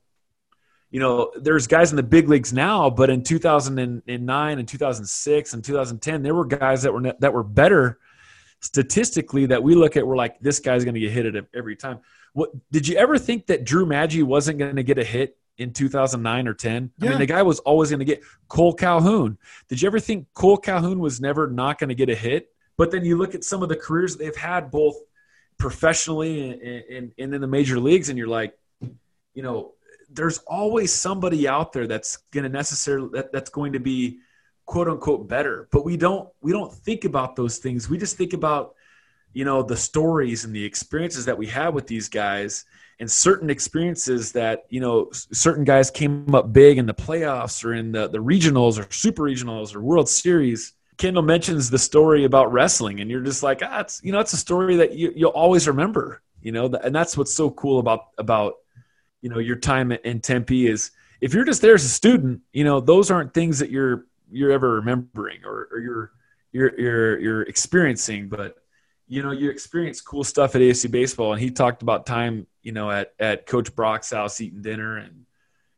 [0.89, 5.63] you know, there's guys in the big leagues now, but in 2009 and 2006 and
[5.63, 7.99] 2010, there were guys that were that were better
[8.59, 11.75] statistically that we look at, we're like, this guy's going to get hit at every
[11.75, 11.99] time.
[12.33, 15.73] What did you ever think that Drew Maggi wasn't going to get a hit in
[15.73, 16.91] 2009 or 10?
[16.97, 17.07] Yeah.
[17.07, 19.37] I mean, the guy was always going to get Cole Calhoun.
[19.67, 22.51] Did you ever think Cole Calhoun was never not going to get a hit?
[22.77, 24.95] But then you look at some of the careers they've had both
[25.57, 28.57] professionally and, and, and in the major leagues, and you're like,
[29.33, 29.73] you know,
[30.09, 34.19] there's always somebody out there that's going to necessarily that, that's going to be
[34.65, 38.33] quote unquote better but we don't we don't think about those things we just think
[38.33, 38.75] about
[39.33, 42.65] you know the stories and the experiences that we have with these guys
[42.99, 47.73] and certain experiences that you know certain guys came up big in the playoffs or
[47.73, 50.73] in the, the regionals or super regionals or world series.
[50.97, 54.33] Kendall mentions the story about wrestling and you're just like ah it's you know it's
[54.33, 56.65] a story that you, you'll always remember you know?
[56.65, 58.55] And that's what's so cool about about
[59.21, 62.63] you know your time in tempe is if you're just there as a student you
[62.63, 66.11] know those aren't things that you're you're ever remembering or, or you're
[66.51, 68.57] you're you're you're experiencing but
[69.07, 72.71] you know you experience cool stuff at ASU baseball and he talked about time you
[72.71, 75.25] know at at coach Brock's house eating dinner and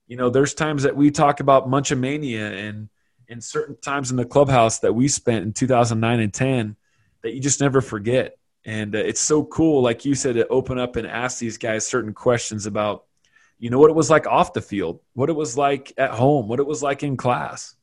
[0.08, 2.90] you know there's times that we talk about Munchomania and
[3.30, 6.76] and certain times in the clubhouse that we spent in 2009 and 10
[7.22, 10.80] that you just never forget and uh, it's so cool like you said to open
[10.80, 13.06] up and ask these guys certain questions about
[13.60, 16.48] you know what it was like off the field what it was like at home
[16.48, 17.76] what it was like in class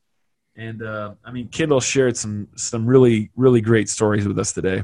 [0.57, 4.83] and uh, I mean, Kendall shared some some really really great stories with us today.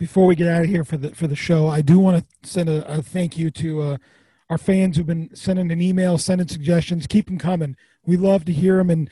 [0.00, 2.48] Before we get out of here for the for the show, I do want to
[2.48, 3.96] send a, a thank you to uh,
[4.48, 7.06] our fans who've been sending an email, sending suggestions.
[7.06, 7.76] Keep them coming.
[8.06, 9.10] We love to hear them, and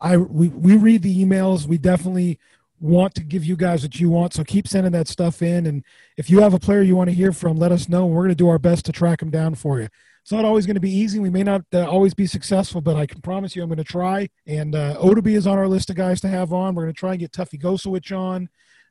[0.00, 1.66] I we we read the emails.
[1.66, 2.38] We definitely
[2.78, 4.32] want to give you guys what you want.
[4.32, 5.66] So keep sending that stuff in.
[5.66, 5.84] And
[6.16, 8.06] if you have a player you want to hear from, let us know.
[8.06, 9.88] We're going to do our best to track them down for you.
[10.22, 11.18] It's not always going to be easy.
[11.18, 13.84] We may not uh, always be successful, but I can promise you I'm going to
[13.84, 14.28] try.
[14.46, 14.96] And uh,
[15.26, 16.76] is on our list of guys to have on.
[16.76, 18.48] We're going to try and get Tuffy Gosewisch on.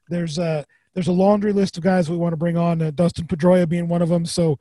[0.10, 0.64] There's a, uh,
[0.94, 3.88] there's a laundry list of guys we want to bring on, uh, Dustin Pedroia being
[3.88, 4.26] one of them.
[4.26, 4.60] So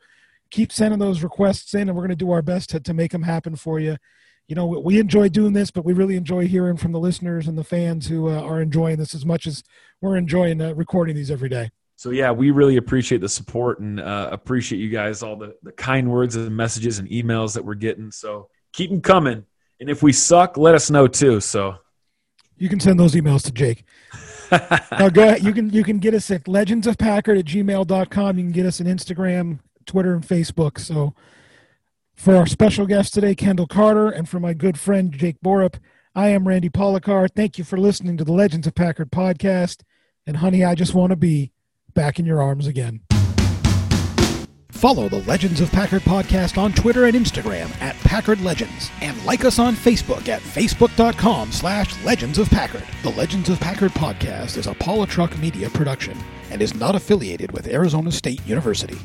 [0.51, 3.13] keep sending those requests in, and we're going to do our best to, to make
[3.13, 3.97] them happen for you.
[4.47, 7.59] You know, we enjoy doing this, but we really enjoy hearing from the listeners and
[7.59, 9.63] the fans who uh, are enjoying this as much as
[10.01, 13.99] we're enjoying uh, recording these every day so yeah, we really appreciate the support and
[13.99, 17.75] uh, appreciate you guys all the, the kind words and messages and emails that we're
[17.75, 18.13] getting.
[18.13, 19.45] So keep them coming.
[19.81, 21.41] And if we suck, let us know too.
[21.41, 21.75] So
[22.57, 23.85] you can send those emails to Jake.
[24.51, 25.43] Now go ahead.
[25.43, 28.39] You can you can get us at legends of Packard at gmail.com.
[28.39, 30.79] You can get us on Instagram, Twitter, and Facebook.
[30.79, 31.15] So
[32.15, 35.79] for our special guest today, Kendall Carter, and for my good friend Jake Borup,
[36.15, 37.29] I am Randy Polakar.
[37.35, 39.83] Thank you for listening to the Legends of Packard podcast.
[40.27, 41.53] And honey, I just want to be
[41.95, 43.01] back in your arms again.
[44.79, 49.45] Follow the Legends of Packard podcast on Twitter and Instagram at Packard Legends, and like
[49.45, 52.85] us on Facebook at facebook.com slash Legends of Packard.
[53.03, 56.17] The Legends of Packard podcast is a Paula Truck Media production
[56.53, 58.99] and is not affiliated with Arizona State University.